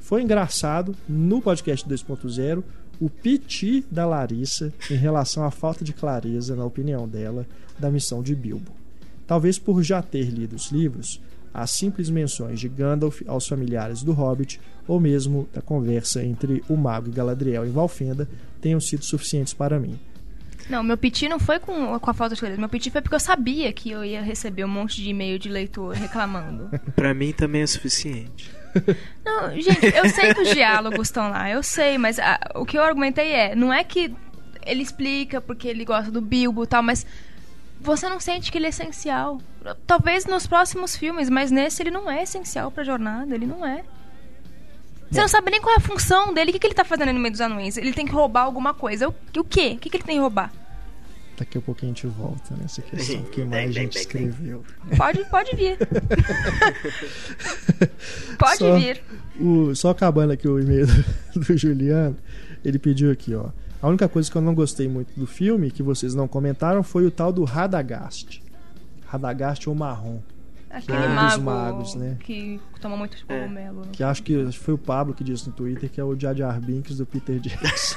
[0.00, 2.64] Foi engraçado no podcast 2.0
[3.00, 7.46] o piti da Larissa em relação à falta de clareza, na opinião dela,
[7.78, 8.72] da missão de Bilbo.
[9.26, 11.20] Talvez por já ter lido os livros,
[11.52, 16.76] as simples menções de Gandalf aos familiares do Hobbit, ou mesmo da conversa entre o
[16.76, 18.28] mago e Galadriel em Valfenda,
[18.60, 19.98] tenham sido suficientes para mim.
[20.68, 22.60] Não, meu piti não foi com, com a falta de clareza.
[22.60, 25.48] Meu piti foi porque eu sabia que eu ia receber um monte de e-mail de
[25.48, 26.68] leitor reclamando.
[26.94, 28.50] Pra mim também é suficiente.
[29.24, 32.78] Não, gente, eu sei que os diálogos estão lá, eu sei, mas ah, o que
[32.78, 34.14] eu argumentei é, não é que
[34.64, 37.06] ele explica porque ele gosta do Bilbo e tal, mas
[37.80, 39.40] você não sente que ele é essencial.
[39.86, 43.84] Talvez nos próximos filmes, mas nesse ele não é essencial pra jornada, ele não é.
[45.10, 47.12] Você não sabe nem qual é a função dele, o que, que ele tá fazendo
[47.12, 47.78] no meio dos anões.
[47.78, 49.08] Ele tem que roubar alguma coisa.
[49.08, 49.72] O, o quê?
[49.74, 50.52] O que, que ele tem que roubar?
[51.38, 54.64] Daqui a pouquinho a gente volta nessa questão que mais gente escreveu.
[54.96, 55.78] Pode, pode vir.
[58.38, 59.02] pode Só- vir.
[59.38, 61.04] O- só acabando aqui o e-mail do,
[61.40, 62.16] do Juliano,
[62.64, 63.50] ele pediu aqui, ó.
[63.80, 67.06] A única coisa que eu não gostei muito do filme, que vocês não comentaram, foi
[67.06, 68.42] o tal do Radagast.
[69.06, 70.20] Radagast ou marrom.
[70.68, 72.16] Aquele é mago magos, né?
[72.20, 73.82] que toma muito cogumelo.
[73.92, 76.18] Que acho que acho que foi o Pablo que disse no Twitter que é o
[76.18, 77.96] Jar Jar Binks do Peter Jackson.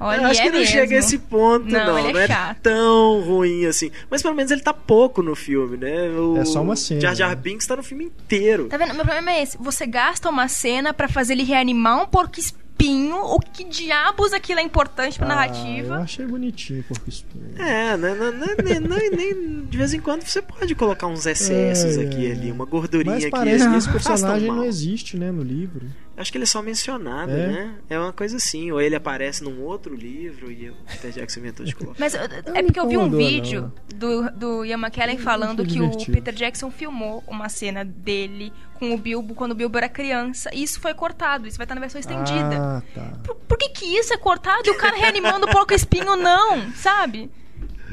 [0.00, 0.72] Olha, eu acho é que não mesmo.
[0.72, 1.98] chega a esse ponto, Não, não.
[1.98, 3.90] ele é Não é tão ruim assim.
[4.10, 6.08] Mas pelo menos ele tá pouco no filme, né?
[6.10, 7.34] O É só uma cena, Jar Jar né?
[7.36, 8.66] Binks tá no filme inteiro.
[8.68, 8.94] Tá vendo?
[8.94, 9.56] Meu problema é esse.
[9.58, 12.58] Você gasta uma cena pra fazer ele reanimar um porco espinho.
[12.80, 15.96] O que diabos aquilo é importante pra Ah, eu narrativa?
[15.96, 17.50] achei bonitinho Porco Espinho.
[17.58, 21.26] É, não, não, não, nem, nem- nem- de vez em quando você pode colocar uns
[21.26, 23.32] excessos É, aqui e ali, uma gordurinha Mas aqui.
[23.32, 25.86] parece que esse personagem não existe, né, no livro.
[26.18, 27.46] Acho que ele é só mencionado, É?
[27.46, 27.74] né?
[27.88, 28.72] É uma coisa assim.
[28.72, 31.96] Ou ele aparece num outro livro e o Peter Jackson inventou de colocar.
[32.00, 32.26] Mas é
[32.60, 35.90] me porque eu vi um vídeo do, do Ian McKellen falando que o.
[36.12, 40.50] Peter Jackson filmou uma cena dele com o Bilbo quando o Bilbo era criança.
[40.52, 41.46] E isso foi cortado.
[41.46, 42.56] Isso vai estar na versão estendida.
[42.58, 43.12] Ah, tá.
[43.24, 46.72] Por, por que, que isso é cortado e o cara reanimando o porco espinho não?
[46.72, 47.30] Sabe?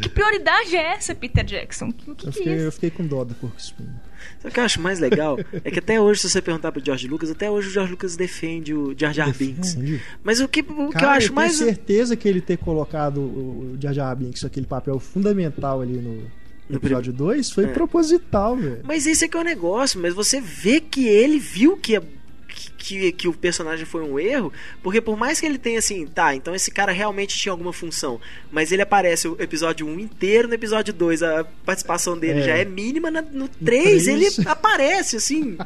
[0.01, 1.85] Que prioridade é essa, Peter Jackson?
[1.87, 2.71] O que, Eu que fiquei, é eu isso?
[2.73, 3.97] fiquei com dó do Porco Espinho.
[4.39, 5.37] Sabe o que eu acho mais legal?
[5.63, 8.15] É que até hoje, se você perguntar pro George Lucas, até hoje o George Lucas
[8.15, 9.77] defende o Jar Jar Binks.
[10.23, 11.55] Mas o que, o que eu Cara, acho tenho mais.
[11.55, 16.23] certeza que ele ter colocado o o Jar Jar Binks, aquele papel fundamental ali no,
[16.69, 17.67] no episódio 2, foi É.
[17.67, 18.79] proposital, velho.
[18.83, 22.01] Mas esse é que é o negócio, mas você vê que ele viu que, é-
[22.85, 26.35] que, que o personagem foi um erro, porque por mais que ele tenha assim, tá,
[26.35, 28.19] então esse cara realmente tinha alguma função,
[28.51, 32.43] mas ele aparece o episódio 1 inteiro, no episódio 2 a participação dele É.
[32.43, 35.57] já é mínima, no 3 ele aparece, assim,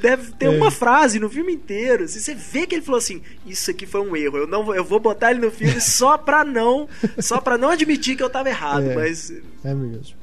[0.00, 0.48] deve ter É.
[0.50, 4.00] uma frase no filme inteiro, assim, você vê que ele falou assim, isso aqui foi
[4.00, 6.88] um erro, eu, não, vou- eu vou botar ele no filme só pra não,
[7.18, 8.94] só pra não admitir que eu tava errado, É.
[8.94, 9.30] mas...
[9.64, 10.16] É mesmo.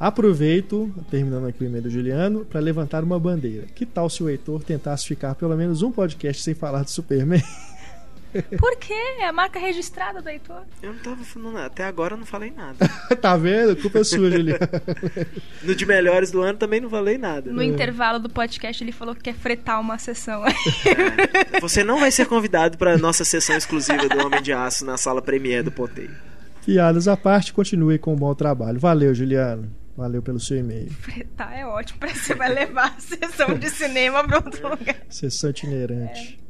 [0.00, 3.66] Aproveito, terminando aqui o e-mail do Juliano, para levantar uma bandeira.
[3.74, 7.42] Que tal se o Heitor tentasse ficar pelo menos um podcast sem falar de Superman?
[8.58, 8.94] Por quê?
[9.18, 10.62] É a marca registrada do Heitor.
[10.82, 11.66] Eu não tava falando nada.
[11.66, 12.88] Até agora eu não falei nada.
[13.20, 13.76] tá vendo?
[13.76, 14.70] Culpa é sua, Juliana.
[15.62, 17.52] No de melhores do ano também não falei nada.
[17.52, 20.46] No intervalo do podcast ele falou que quer fretar uma sessão.
[20.46, 21.60] É.
[21.60, 25.20] Você não vai ser convidado para nossa sessão exclusiva do Homem de Aço na sala
[25.20, 26.16] Premiere do Ponteio.
[26.64, 28.78] Piadas à parte, continue com um bom trabalho.
[28.78, 29.68] Valeu, Juliano.
[30.00, 30.88] Valeu pelo seu e-mail.
[30.98, 34.96] Fretar é ótimo, parece que você vai levar a sessão de cinema para outro lugar.
[35.10, 36.40] Sessão itinerante.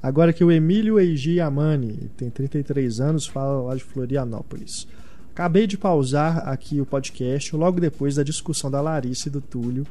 [0.00, 4.86] Agora que o Emílio Eiji Amani, tem 33 anos, fala lá de Florianópolis.
[5.32, 9.84] Acabei de pausar aqui o podcast logo depois da discussão da Larissa e do Túlio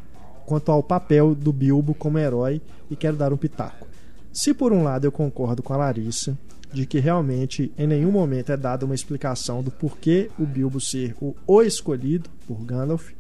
[0.45, 3.85] quanto ao papel do Bilbo como herói e quero dar um pitaco.
[4.31, 6.37] Se por um lado eu concordo com a Larissa
[6.71, 11.15] de que realmente em nenhum momento é dada uma explicação do porquê o Bilbo ser
[11.21, 13.11] o, o escolhido por Gandalf,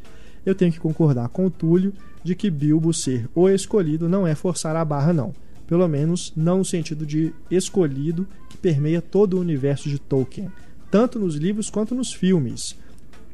[0.45, 1.93] eu tenho que concordar com o Túlio
[2.23, 5.33] de que Bilbo ser o escolhido não é forçar a barra não
[5.69, 10.51] pelo menos não no sentido de escolhido que permeia todo o universo de Tolkien,
[10.89, 12.75] tanto nos livros quanto nos filmes.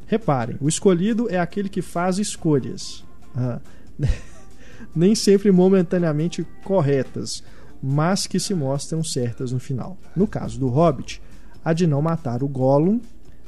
[0.06, 3.06] Reparem, o escolhido é aquele que faz escolhas.
[3.34, 3.62] Ah,
[4.94, 7.42] nem sempre momentaneamente corretas,
[7.88, 9.96] mas que se mostram certas no final.
[10.16, 11.22] No caso do Hobbit,
[11.64, 13.00] a de não matar o Gollum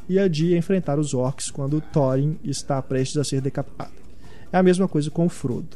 [0.07, 3.93] e a de enfrentar os orcs quando Thorin está prestes a ser decapitado.
[4.51, 5.75] É a mesma coisa com o Frodo.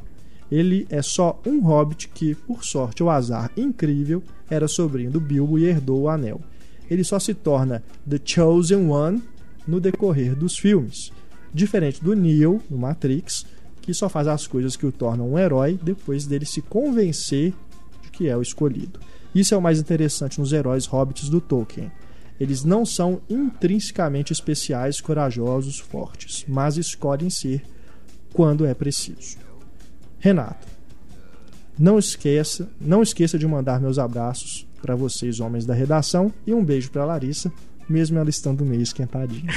[0.52, 5.58] Ele é só um hobbit que, por sorte ou azar incrível, era sobrinho do Bilbo
[5.58, 6.40] e herdou o anel.
[6.88, 9.24] Ele só se torna The Chosen One
[9.68, 11.12] no decorrer dos filmes,
[11.52, 13.44] diferente do Neo no Matrix,
[13.82, 17.56] que só faz as coisas que o tornam um herói depois dele se convencer
[18.22, 19.00] que é o escolhido.
[19.34, 21.92] Isso é o mais interessante nos heróis hobbits do Tolkien.
[22.40, 27.64] Eles não são intrinsecamente especiais, corajosos, fortes, mas escolhem ser
[28.32, 29.38] quando é preciso.
[30.20, 30.68] Renato,
[31.80, 36.64] não esqueça, não esqueça de mandar meus abraços para vocês, homens da redação, e um
[36.64, 37.52] beijo para Larissa,
[37.90, 39.52] mesmo ela estando meio esquentadinha.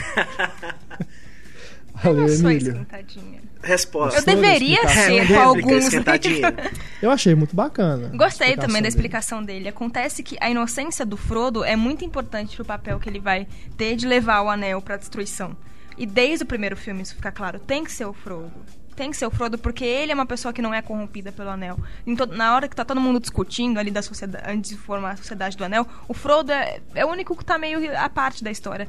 [2.03, 2.73] Valeu, eu não Emílio.
[2.73, 3.43] esquentadinha.
[3.65, 4.21] Resposta.
[4.21, 5.85] Eu deveria ser Réplica com alguns.
[5.85, 6.55] esquentadinha.
[7.03, 8.11] Eu achei muito bacana.
[8.15, 8.89] Gostei também da dele.
[8.89, 9.69] explicação dele.
[9.69, 13.47] Acontece que a inocência do Frodo é muito importante pro papel que ele vai
[13.77, 15.57] ter de levar o anel pra destruição.
[15.97, 17.59] E desde o primeiro filme isso fica claro.
[17.59, 18.53] Tem que ser o Frodo.
[18.97, 21.51] Tem que ser o Frodo porque ele é uma pessoa que não é corrompida pelo
[21.51, 21.77] anel.
[22.07, 25.13] Em to- na hora que tá todo mundo discutindo ali da sociedade, antes de formar
[25.13, 28.45] a sociedade do anel, o Frodo é, é o único que tá meio à parte
[28.45, 28.87] da história.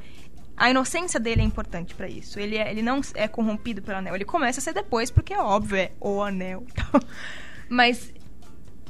[0.58, 2.39] A inocência dele é importante pra isso.
[2.39, 4.16] Ele, é- ele não é corrompido pelo anel.
[4.16, 6.64] Ele começa a ser depois, porque é óbvio, é o anel.
[7.68, 8.14] Mas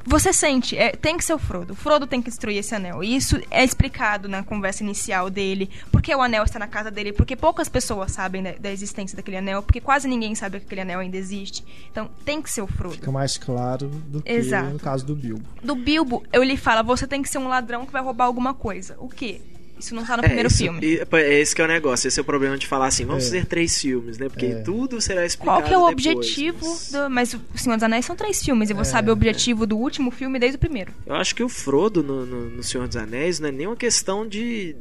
[0.07, 1.73] você sente, é, tem que ser o Frodo.
[1.73, 3.03] O Frodo tem que destruir esse anel.
[3.03, 5.67] E isso é explicado na conversa inicial dele.
[5.91, 7.11] Porque o anel está na casa dele.
[7.11, 9.63] Porque poucas pessoas sabem da, da existência daquele anel.
[9.63, 11.65] Porque quase ninguém sabe que aquele anel ainda existe.
[11.91, 12.95] Então tem que ser o Frodo.
[12.95, 14.69] Fica mais claro do que Exato.
[14.69, 15.43] no caso do Bilbo.
[15.63, 18.53] Do Bilbo, eu lhe falo, você tem que ser um ladrão que vai roubar alguma
[18.53, 18.95] coisa.
[18.99, 19.41] O quê?
[19.77, 20.79] Isso não tá no É, primeiro isso- filme.
[20.81, 22.07] e- é esse que é o negócio.
[22.07, 23.27] Esse é o problema de falar assim, vamos É.
[23.27, 24.29] fazer três filmes, né?
[24.29, 24.61] Porque É.
[24.61, 27.09] tudo será explicado Qual que é o depois, objetivo mas do...
[27.09, 28.69] Mas o Senhor dos Anéis são três filmes.
[28.69, 30.93] E você É, sabe o objetivo do último filme desde o primeiro.
[31.05, 33.75] Eu acho que o Frodo no, no, no Senhor dos Anéis não é nem uma
[33.75, 34.75] questão de,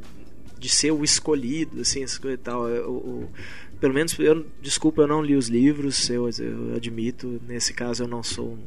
[0.57, 2.67] de ser o escolhido, assim, essas coisas e tal.
[2.69, 3.29] É, o- o-
[3.81, 7.39] pelo menos, eu, desculpa, eu não li os livros, eu, eu admito.
[7.47, 8.57] Nesse caso, eu não sou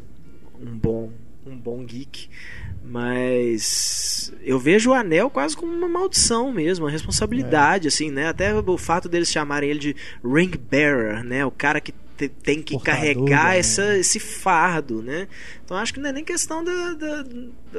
[0.60, 1.10] um, um bom
[1.46, 2.28] um bom geek.
[2.88, 7.88] Mas eu vejo o anel quase como uma maldição mesmo, uma responsabilidade, É.
[7.88, 8.28] assim, né?
[8.28, 11.44] Até o fato deles chamarem ele de ring bearer, né?
[11.44, 13.58] O cara que te- tem que Portador do carregar anel.
[13.60, 15.28] essa, esse fardo, né?
[15.64, 17.24] Então acho que não é nem questão da, da,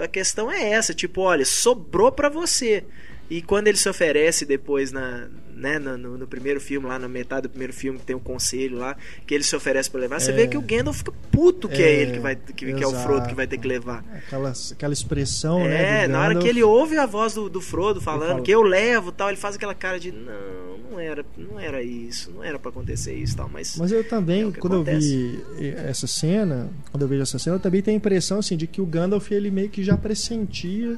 [0.04, 2.84] a questão é essa, tipo, olha, sobrou pra você.
[3.30, 7.44] E quando ele se oferece depois na, né, no, no- primeiro filme, lá na metade
[7.44, 8.96] do primeiro filme, que tem o conselho lá,
[9.28, 10.34] que ele se oferece pra levar, você É.
[10.34, 12.88] vê que o Gandalf fica puto que é, É, ele que vai que, que é
[12.88, 12.92] o.
[12.94, 14.04] Frodo que vai ter que levar.
[14.14, 16.04] Aquela, aquela expressão, né?
[16.06, 18.62] É, na hora que ele ouve a voz do, do Frodo falando fala- que eu
[18.64, 22.58] levo tal, ele faz aquela cara de não, não era, não era isso, não era
[22.58, 25.40] pra acontecer isso tal, mas, Mas eu também, É quando eu vi
[25.86, 28.82] essa cena, quando eu vejo essa cena, eu também tenho a impressão assim de que
[28.82, 30.98] o Gandalf ele meio que já pressentia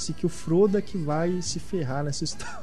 [0.00, 2.60] se que o Frodo é que vai se ferrar nessa história.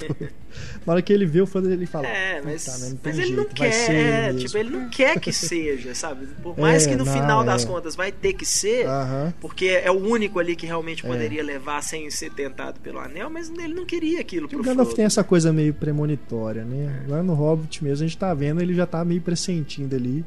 [0.84, 3.12] Na hora que ele vê o Frodo, ele fala: É, mas, "Puta, né, não tem
[3.12, 5.94] mas ele jeito, não vai quer, ser é, mesmo." tipo, ele não quer que seja,
[5.94, 6.26] sabe?
[6.42, 7.46] Por mais É, que no não, final é.
[7.46, 9.32] das contas vai ter que ser, Aham.
[9.40, 11.08] porque é o único ali que realmente É.
[11.08, 14.62] poderia levar sem ser tentado pelo anel, mas ele não queria aquilo E pro o
[14.62, 14.96] Gandalf Frodo.
[14.96, 17.02] tem essa coisa meio premonitória, né?
[17.04, 20.24] Agora no Hobbit mesmo a gente tá vendo, ele já tá meio pressentindo ali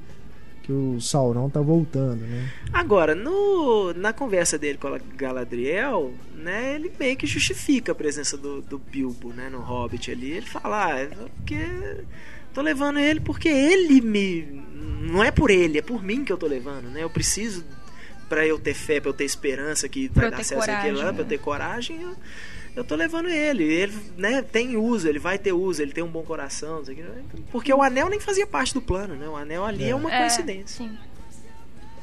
[0.64, 2.50] que o Sauron tá voltando, né?
[2.72, 8.38] Agora, no, na conversa dele com a Galadriel, né, ele meio que justifica a presença
[8.38, 10.32] do, do Bilbo, né, no Hobbit ali.
[10.32, 11.58] Ele fala, ah, é porque
[12.54, 14.64] tô levando ele porque ele me...
[15.02, 17.04] Não é por ele, é por mim que eu tô levando, né?
[17.04, 17.64] Eu preciso...
[18.30, 21.12] pra eu ter fé, pra eu ter esperança que Pra vai dar certo aquilo lá,
[21.12, 21.30] pra eu né?
[21.30, 22.16] ter coragem, eu,
[22.76, 23.64] eu tô levando ele.
[23.64, 26.96] Ele, né, tem uso, ele vai ter uso, ele tem um bom coração, não sei
[26.96, 27.42] o que.
[27.52, 29.28] Porque o anel nem fazia parte do plano, né?
[29.28, 30.78] O anel ali é, uma É, coincidência.
[30.86, 30.98] Sim.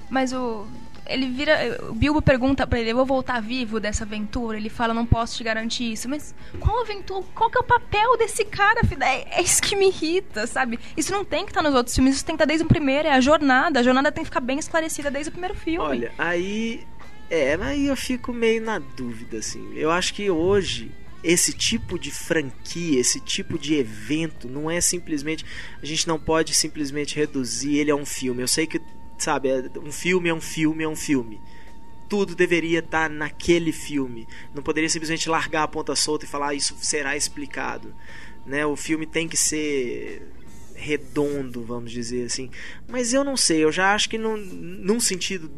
[0.08, 0.66] Mas o.
[1.06, 1.78] Ele vira.
[1.88, 4.56] O Bilbo pergunta pra ele: Eu vou voltar vivo dessa aventura?
[4.56, 6.08] Ele fala: Não posso te garantir isso.
[6.08, 7.24] Mas qual aventura?
[7.34, 8.84] Qual que é o papel desse cara?
[8.84, 9.02] filho?
[9.02, 10.78] É, é isso que me irrita, sabe?
[10.96, 13.08] Isso não tem que estar nos outros filmes, isso tem que estar desde o primeiro.
[13.08, 13.80] É a jornada.
[13.80, 15.78] A jornada tem que ficar bem esclarecida desde o primeiro filme.
[15.78, 16.86] Olha, aí.
[17.30, 19.72] É, aí eu fico meio na dúvida, assim.
[19.74, 20.90] Eu acho que hoje.
[21.22, 25.44] Esse tipo de franquia, esse tipo de evento, não é simplesmente.
[25.82, 28.42] A gente não pode simplesmente reduzir ele a um filme.
[28.42, 28.80] Eu sei que,
[29.18, 31.38] sabe, é- um filme é um filme é um filme.
[32.08, 34.26] Tudo deveria estar naquele filme.
[34.54, 37.94] Não poderia simplesmente largar a ponta solta e falar "Ah, isso será explicado.
[38.46, 38.64] Né?
[38.64, 40.22] O filme tem que ser
[40.74, 42.50] redondo, vamos dizer assim.
[42.88, 45.50] Mas eu não sei, eu já acho que num, num sentido,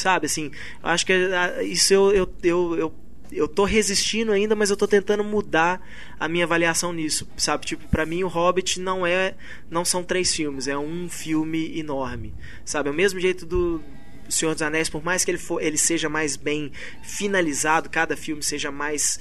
[0.00, 0.50] sabe, assim,
[0.82, 2.94] acho que ah, isso eu, eu, eu, eu,
[3.32, 5.86] eu tô resistindo ainda, mas eu tô tentando mudar
[6.18, 7.66] a minha avaliação nisso, sabe?
[7.66, 9.34] Tipo, para mim o Hobbit não é,
[9.70, 12.34] não são três filmes, é um filme enorme,
[12.64, 12.88] sabe?
[12.88, 13.80] É o mesmo jeito do
[14.28, 16.72] Senhor dos Anéis, por mais que ele, for, ele seja mais bem
[17.02, 19.18] finalizado, cada filme seja mais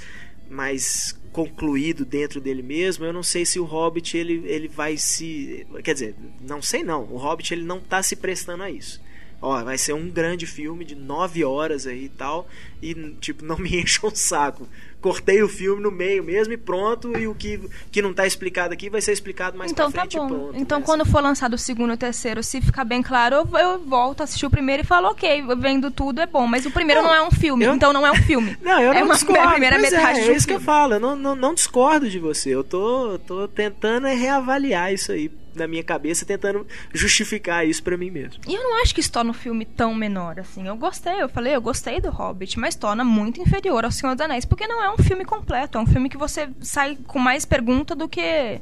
[0.49, 5.65] mais concluído dentro dele mesmo, eu não sei se o Hobbit ele, ele vai se,
[5.83, 8.99] quer dizer, não sei não, o Hobbit ele não tá se prestando a isso.
[9.41, 12.47] Ó, vai ser um grande filme de nove horas aí e tal,
[12.81, 14.67] e tipo, não me encham o saco.
[15.01, 17.57] Cortei o filme no meio mesmo e pronto, e o que,
[17.89, 20.27] que não tá explicado aqui vai ser explicado mais então pra tá frente e bom.
[20.27, 20.57] pronto.
[20.57, 20.85] então né?
[20.85, 24.19] quando for lançado o segundo e o terceiro, se ficar bem claro, eu, eu volto
[24.19, 26.45] a assistir o primeiro e falo, ok, vendo tudo é bom.
[26.45, 28.57] Mas o primeiro não, Não, é um filme, eu- então não é um filme.
[28.61, 29.39] Não, eu é não uma discordo.
[29.47, 30.95] a primeira Pois metade é, é isso que eu falo.
[30.95, 32.49] Eu não, não, não discordo de você.
[32.49, 37.97] Eu tô, tô tentando é reavaliar isso aí na minha cabeça, tentando justificar isso pra
[37.97, 38.41] mim mesmo.
[38.47, 40.67] E eu não acho que isso torna o filme tão menor, assim.
[40.67, 44.23] Eu gostei, eu falei, eu gostei do Hobbit, mas torna muito inferior ao Senhor dos
[44.23, 47.45] Anéis, porque não é um filme completo, é um filme que você sai com mais
[47.45, 48.61] pergunta do que.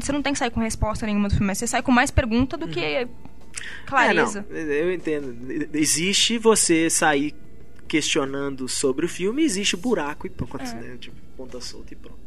[0.00, 2.10] Você não tem que sair com resposta nenhuma do filme, mas você sai com mais
[2.10, 3.06] pergunta do que
[3.86, 4.44] clareza.
[4.50, 5.36] É, não, eu entendo.
[5.72, 7.34] Existe você sair
[7.86, 10.74] questionando sobre o filme, existe buraco e pronto, É.
[10.74, 10.96] né?
[10.98, 12.18] Tipo, ponta solta e pronto.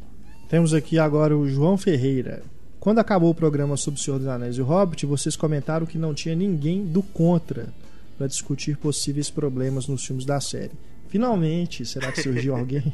[0.49, 2.43] Temos aqui agora o João Ferreira.
[2.83, 5.97] Quando acabou o programa sobre o Senhor dos Anéis e o Hobbit, vocês comentaram que
[5.97, 7.69] não tinha ninguém do contra
[8.17, 10.73] para discutir possíveis problemas nos filmes da série.
[11.07, 12.93] Finalmente, será que surgiu alguém?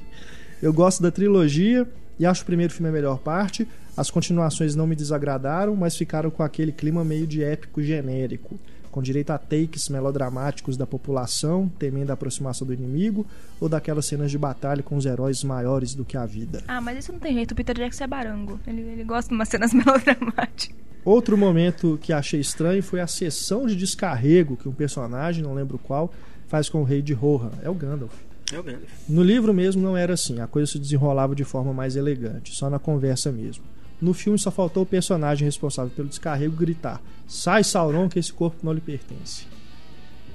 [0.62, 3.68] Eu gosto da trilogia e acho o primeiro filme a melhor parte.
[3.98, 8.60] As continuações não me desagradaram, mas ficaram com aquele clima meio de épico genérico,
[9.00, 13.26] com direito a takes melodramáticos da população, temendo a aproximação do inimigo,
[13.58, 16.62] ou daquelas cenas de batalha com os heróis maiores do que a vida.
[16.68, 18.60] Ah, mas isso não tem jeito, o Peter Jackson é barango.
[18.68, 20.76] Ele, ele gosta de umas cenas melodramáticas.
[21.06, 25.80] Outro momento que achei estranho foi a sessão de descarrego que um personagem, não lembro
[25.80, 26.14] qual,
[26.50, 27.52] faz com o rei de Rohan.
[27.64, 28.14] É o Gandalf.
[28.52, 28.92] É o Gandalf.
[29.08, 32.70] No livro mesmo não era assim, a coisa se desenrolava de forma mais elegante, só
[32.70, 33.64] na conversa mesmo.
[34.02, 38.58] No filme só faltou o personagem responsável pelo descarrego gritar: Sai Sauron que esse corpo
[38.64, 39.46] não lhe pertence.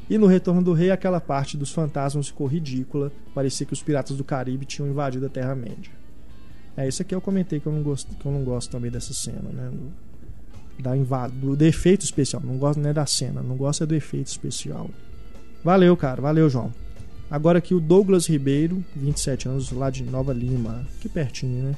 [0.09, 4.17] E no Retorno do Rei, aquela parte dos fantasmas ficou ridícula, parecia que os piratas
[4.17, 5.91] do Caribe tinham invadido a Terra-média.
[6.77, 9.15] É, isso aqui eu comentei que eu não gosto, que eu não gosto também dessa
[9.15, 9.71] cena, né?
[9.71, 12.43] Do, da inva do, do efeito especial.
[12.45, 14.91] Não gosto nem da cena, não gosto é do efeito especial.
[15.63, 16.73] Valeu, cara, valeu, João.
[17.31, 21.77] Agora aqui o Douglas Ribeiro, 27 anos, lá de Nova Lima, que pertinho, né?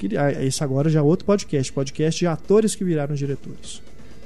[0.00, 3.82] Queria- ah, Esse agora já é outro podcast, podcast de atores que viraram diretores.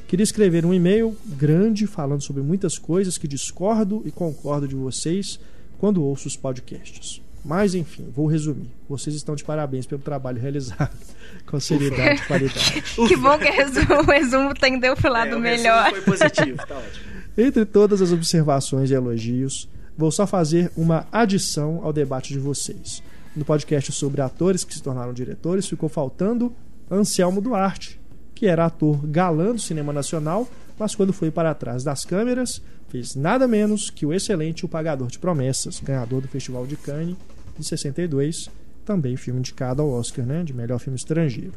[0.07, 5.41] Queria escrever um e-mail grande falando sobre muitas coisas que discordo e concordo de vocês
[5.79, 7.21] quando ouço os podcasts.
[7.45, 8.71] Mas enfim, vou resumir.
[8.89, 10.97] Vocês estão de parabéns pelo trabalho realizado
[11.45, 12.83] com seriedade e qualidade.
[13.09, 15.91] Que bom que o resumo, o resumo tendeu pro lado É, melhor.
[15.91, 17.05] Foi positivo, tá ótimo.
[17.37, 19.69] Entre todas as observações e elogios,
[19.99, 23.03] vou só fazer uma adição ao debate de vocês.
[23.37, 26.53] No podcast sobre atores que se tornaram diretores, ficou faltando
[26.91, 28.01] Anselmo Duarte,
[28.35, 33.15] que era ator galã do cinema nacional, mas quando foi para trás das câmeras, fez
[33.15, 37.17] nada menos que o excelente O Pagador de Promessas, ganhador do Festival de Cannes
[37.59, 38.51] de 62,
[38.85, 41.53] também filme indicado ao Oscar, né, de melhor filme estrangeiro.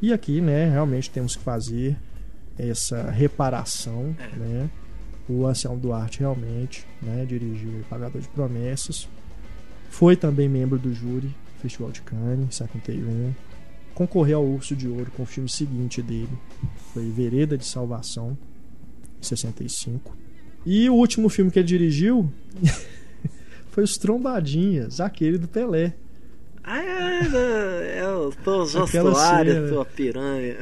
[0.00, 1.96] E aqui, né, realmente temos que fazer
[2.58, 4.68] essa reparação, né?
[5.28, 9.08] O Anselmo Duarte realmente né, dirigiu O Pagador de Promessas.
[9.92, 13.34] Foi também membro do júri do Festival de Cannes, em 71.
[13.94, 16.30] Concorreu ao Urso de Ouro com o filme seguinte dele.
[16.94, 18.36] Foi Vereda de Salvação,
[19.20, 20.16] em 65.
[20.64, 22.32] E o último filme que ele dirigiu
[23.70, 25.92] foi Os Trombadinhas, aquele do Pelé.
[26.64, 29.68] Ah, é, é, eu tô Aquela cena.
[29.68, 30.56] tua piranha.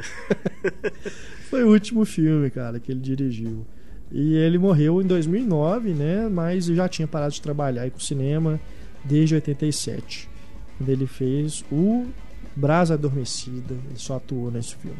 [1.49, 3.65] Foi o último filme, cara, que ele dirigiu.
[4.11, 6.27] E ele morreu em 2009, né?
[6.27, 8.59] Mas já tinha parado de trabalhar aí com cinema
[9.03, 10.29] desde 87,
[10.77, 12.07] quando ele fez o
[12.55, 13.73] Brasa Adormecida.
[13.73, 14.99] Ele só atuou nesse filme.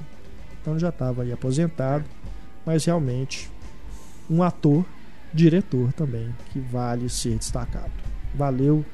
[0.62, 2.06] Então já estava aí aposentado,
[2.66, 3.50] mas realmente
[4.30, 4.86] um ator,
[5.34, 7.92] diretor também, que vale ser destacado.
[8.34, 8.86] Valeu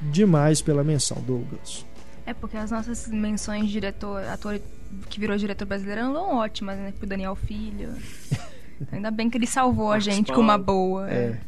[0.00, 1.84] demais pela menção, Douglas.
[2.24, 4.60] É porque as nossas menções de diretor, ator
[5.08, 6.92] que virou diretor brasileiro eram ótimas, né?
[6.96, 7.94] Pro Daniel Filho.
[8.92, 11.10] Ainda bem que ele salvou a gente com uma boa.
[11.10, 11.40] É.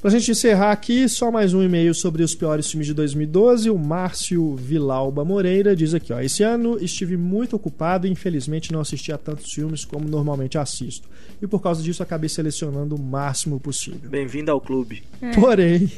[0.00, 3.70] Pra gente encerrar aqui, só mais um e-mail sobre os piores filmes de 2012.
[3.70, 6.20] O Márcio Vilauba Moreira diz aqui, ó.
[6.20, 11.08] Esse ano estive muito ocupado e infelizmente não assisti a tantos filmes como normalmente assisto.
[11.40, 14.08] E por causa disso acabei selecionando o máximo possível.
[14.08, 15.02] Bem-vindo ao clube.
[15.34, 15.90] Porém,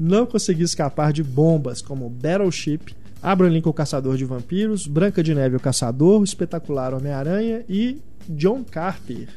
[0.00, 5.34] não consegui escapar de bombas como Battleship, Abraham Lincoln o Caçador de Vampiros, Branca de
[5.34, 9.28] Neve o Caçador, o Espetacular Homem-Aranha e John Carter.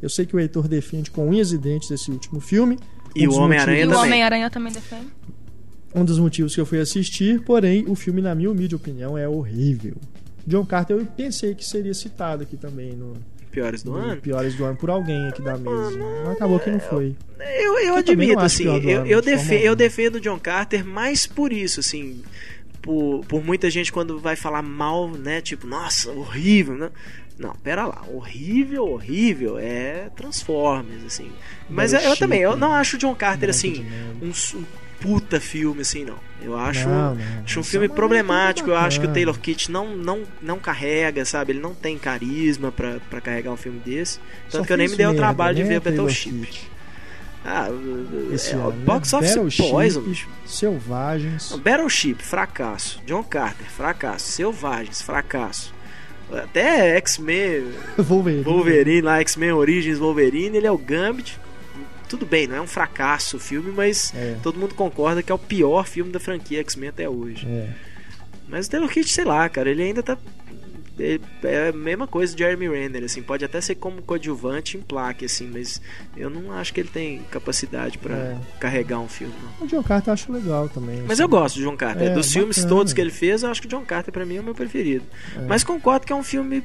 [0.00, 2.78] Eu sei que o Heitor defende com unhas e dentes esse último filme.
[3.14, 4.04] E Um o Homem-Aranha E o também.
[4.06, 5.06] Homem-Aranha também defende.
[5.94, 9.28] Um dos motivos que eu fui assistir, porém, o filme, na minha humilde opinião, é
[9.28, 9.96] horrível.
[10.46, 13.14] John Carter eu pensei que seria citado aqui também no,
[13.50, 14.20] Piores do no ano.
[14.20, 15.98] Piores do Ano por alguém aqui da mesa.
[16.24, 17.16] Mas acabou que não foi.
[17.40, 20.38] Eu, eu Eu também admito, assim, eu, eu, de forma defe- eu defendo o John
[20.38, 22.22] Carter mais por isso, assim.
[22.80, 25.40] Por, por muita gente quando vai falar mal, né?
[25.40, 26.90] Tipo, nossa, horrível, né?
[27.40, 31.32] Não, pera lá, horrível, horrível é Transformers, assim.
[31.70, 33.86] Mas eu, eu também, eu não acho o John Carter, Branca assim,
[34.20, 34.64] um, um
[35.00, 36.16] puta filme, assim, não.
[36.42, 39.12] Eu acho, Não, não, acho um filme é uma problemático, eu acho que o.
[39.12, 41.52] Taylor Kitsch não, não, não carrega, sabe?
[41.52, 44.18] Ele não tem carisma pra, pra carregar um filme desse.
[44.50, 46.48] Tanto Só que eu nem me dei o trabalho de né, ver Battleship.
[47.42, 48.70] Ah, o- Esse é, né?
[48.84, 50.28] Box Office Battleship, Poison, bicho.
[50.44, 51.50] Selvagens.
[51.50, 53.00] Não, Battleship, fracasso.
[53.06, 54.26] John Carter, fracasso.
[54.30, 55.72] Selvagens, fracasso.
[56.32, 57.64] Até X-Men
[57.98, 58.42] Wolverine.
[58.44, 61.38] Wolverine, lá, X-Men Origins Wolverine, ele é o Gambit.
[62.08, 64.36] Tudo bem, não é um fracasso o filme, mas É.
[64.42, 67.46] todo mundo concorda que é o pior filme da franquia X-Men até hoje.
[67.48, 67.68] É.
[68.48, 70.18] Mas o Taylor Kitsch, sei lá, cara, ele ainda tá.
[70.98, 74.82] É é a mesma coisa de Jeremy Renner, assim, pode até ser como coadjuvante em
[74.82, 75.80] plaque, assim, mas
[76.16, 78.36] eu não acho que ele tem capacidade pra É.
[78.58, 79.66] carregar um filme, não.
[79.66, 81.00] O John Carter eu acho legal também.
[81.02, 81.22] Mas assim.
[81.22, 82.08] eu gosto de John Carter.
[82.08, 82.74] É, Dos filmes bacana.
[82.76, 85.04] todos que ele fez, eu acho que John Carter pra mim é o meu preferido.
[85.36, 85.40] É.
[85.46, 86.62] Mas concordo que é um filme.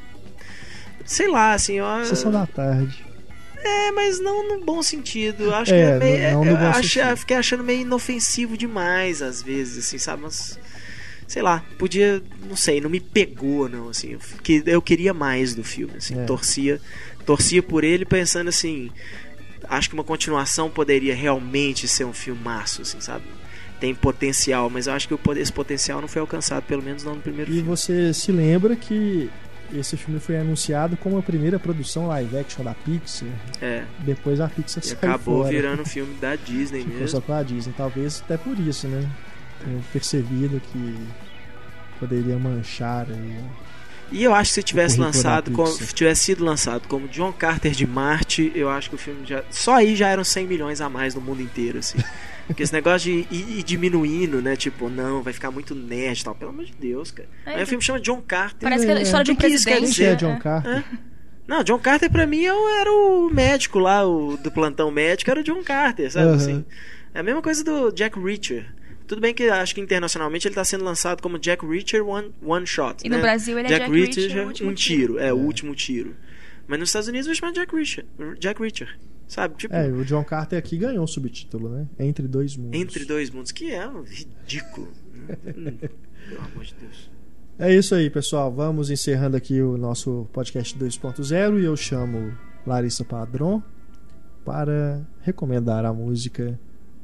[1.05, 2.03] Sei lá, assim, ó.
[2.03, 3.05] Sessão da tarde.
[3.63, 5.53] É, mas não no bom sentido.
[5.53, 6.33] Acho É, que é meio.
[6.33, 10.23] não- não eu achei- fiquei achando meio inofensivo demais, às vezes, assim, sabe?
[10.23, 10.59] Mas.
[11.27, 12.21] Sei lá, podia.
[12.47, 14.11] Não sei, não me pegou, não, assim.
[14.13, 16.19] Eu, fiquei- eu queria mais do filme, assim.
[16.19, 16.23] É.
[16.25, 16.79] Torcia,
[17.25, 18.91] torcia por ele pensando assim.
[19.67, 23.23] Acho que uma continuação poderia realmente ser um filmaço, assim, sabe?
[23.79, 27.03] Tem potencial, mas eu acho que o poder- esse potencial não foi alcançado, pelo menos
[27.03, 27.67] não no primeiro E filme.
[27.67, 29.27] você se lembra que
[29.73, 33.27] esse filme foi anunciado como a primeira produção live action da Pixar.
[33.59, 35.49] É, Depois a Pixar e saiu acabou fora.
[35.49, 37.07] virando um filme da Disney Ficou mesmo.
[37.07, 37.73] só com a Disney.
[37.75, 39.09] Talvez até por isso, né?
[39.63, 41.07] Tenham percebido que
[41.99, 43.39] poderia manchar aí.
[44.11, 45.93] E eu acho que se tivesse lançado, como, Pixar.
[45.93, 49.43] tivesse sido lançado como John Carter de Marte, eu acho que o filme já.
[49.49, 51.97] Só aí já eram 100 milhões a mais no mundo inteiro, assim.
[52.45, 54.55] Porque esse negócio de ir, ir diminuindo, né?
[54.55, 56.35] Tipo, não, vai ficar muito nerd e tal.
[56.35, 57.27] Pelo amor de Deus, cara.
[57.45, 58.59] É, aí o filme chama John Carter.
[58.61, 60.03] Parece que é a história de um O que isso quer presidente.
[60.03, 60.15] É?
[60.15, 60.39] John é.
[60.39, 60.83] Carter?
[61.47, 65.39] Não, John Carter pra mim eu era o médico lá, o do plantão médico, era
[65.39, 66.27] o John Carter, sabe?
[66.27, 66.35] Aham.
[66.35, 66.65] Assim,
[67.13, 68.65] é a mesma coisa do Jack Reacher.
[69.07, 72.65] Tudo bem que acho que internacionalmente ele tá sendo lançado como Jack Reacher One, one
[72.65, 73.05] Shot.
[73.05, 73.21] E no né?
[73.21, 76.15] Brasil ele é Jack, Jack Reacher, Reacher, um tiro, é, o último tiro.
[76.67, 78.05] Mas nos Estados Unidos vai chamar Jack Reacher.
[78.39, 78.97] Jack Reacher.
[79.27, 79.55] Sabe?
[79.55, 81.87] Tipo, É, o John Carter aqui ganhou o subtítulo, né?
[81.99, 82.79] Entre dois mundos.
[82.79, 84.91] Entre Dois Mundos, que é ridículo.
[85.43, 87.09] Pelo amor de Deus.
[87.57, 88.51] É isso aí, pessoal.
[88.51, 93.63] Vamos encerrando aqui o nosso podcast 2.0 e eu chamo Larissa Padron
[94.43, 96.59] para recomendar a música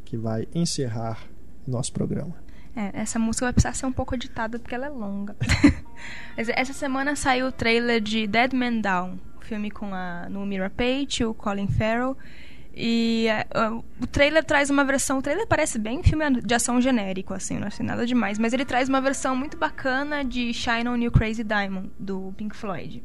[0.06, 1.41] que vai encerrar o
[1.72, 2.36] nosso programa.
[2.76, 5.36] É, essa música vai precisar ser um pouco editada porque ela é longa.
[6.38, 11.26] Essa semana saiu o trailer de Dead Man Down, o filme com a Numira Page,
[11.26, 12.18] o Colin Farrell.
[12.74, 15.18] E uh, o trailer traz uma versão.
[15.18, 18.40] O trailer parece bem filme de ação genérico, assim, não achei nada demais.
[18.40, 22.56] Mas ele traz uma versão muito bacana de Shine on You Crazy Diamond, do Pink
[22.56, 23.04] Floyd.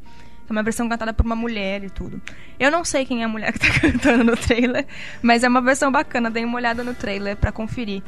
[0.49, 2.23] É uma versão cantada por uma mulher e tudo.
[2.61, 4.87] Eu não sei quem é a mulher que tá cantando no trailer,
[5.21, 6.31] mas é uma versão bacana.
[6.31, 8.05] Dei uma olhada no trailer pra conferir.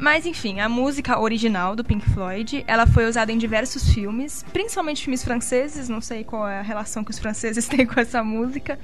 [0.00, 5.02] Mas enfim, a música original do Pink Floyd, ela foi usada em diversos filmes, principalmente
[5.02, 8.78] filmes franceses, não sei qual é a relação que os franceses têm com essa música.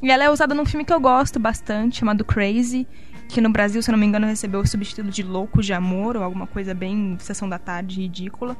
[0.00, 2.88] E ela é usada num filme que eu gosto bastante, chamado Crazy,
[3.28, 6.22] que no Brasil, se não me engano, recebeu o subtítulo de Louco de Amor, ou
[6.22, 8.56] alguma coisa bem sessão da tarde ridícula.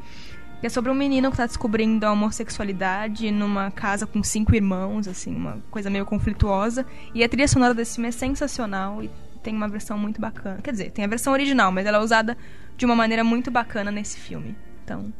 [0.60, 5.08] Que é sobre um menino que tá descobrindo a homossexualidade numa casa com cinco irmãos,
[5.08, 6.86] assim, uma coisa meio conflituosa.
[7.14, 9.10] E a trilha sonora desse filme é sensacional e
[9.42, 10.60] tem uma versão muito bacana.
[10.62, 12.36] Quer dizer, tem a versão original, mas ela é usada
[12.76, 14.56] de uma maneira muito bacana nesse filme.
[14.84, 15.12] Então,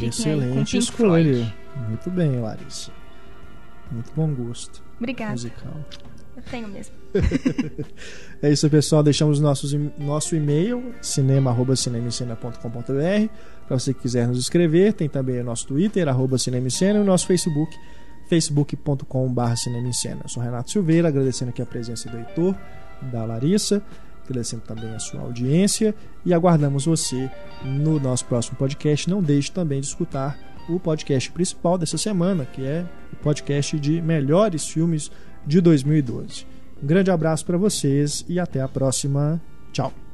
[0.00, 1.34] Excelente escolha.
[1.34, 1.54] Floyd.
[1.88, 2.92] Muito bem, Larissa.
[3.90, 5.32] Muito bom gosto Obrigada.
[5.32, 5.72] musical.
[6.36, 6.94] Eu tenho mesmo.
[8.42, 9.02] É isso, pessoal.
[9.02, 13.28] Deixamos nossos, nosso e-mail, cinema.cinemicena.com.br.
[13.68, 17.04] Para você que quiser nos escrever, tem também o nosso Twitter, arroba Cinemicena, e o
[17.04, 17.76] nosso Facebook,
[18.30, 20.20] facebook.com.br cinemicena.
[20.22, 22.56] Eu sou Renato Silveira, agradecendo aqui a presença do Heitor,
[23.02, 23.82] da Larissa,
[24.24, 25.94] agradecendo também a sua audiência
[26.24, 27.30] e aguardamos você
[27.64, 29.08] no nosso próximo podcast.
[29.08, 30.38] Não deixe também de escutar
[30.68, 35.10] o podcast principal dessa semana, que é o podcast de melhores filmes
[35.46, 36.46] de 2012.
[36.82, 39.40] Um grande abraço para vocês e até a próxima.
[39.72, 40.09] Tchau.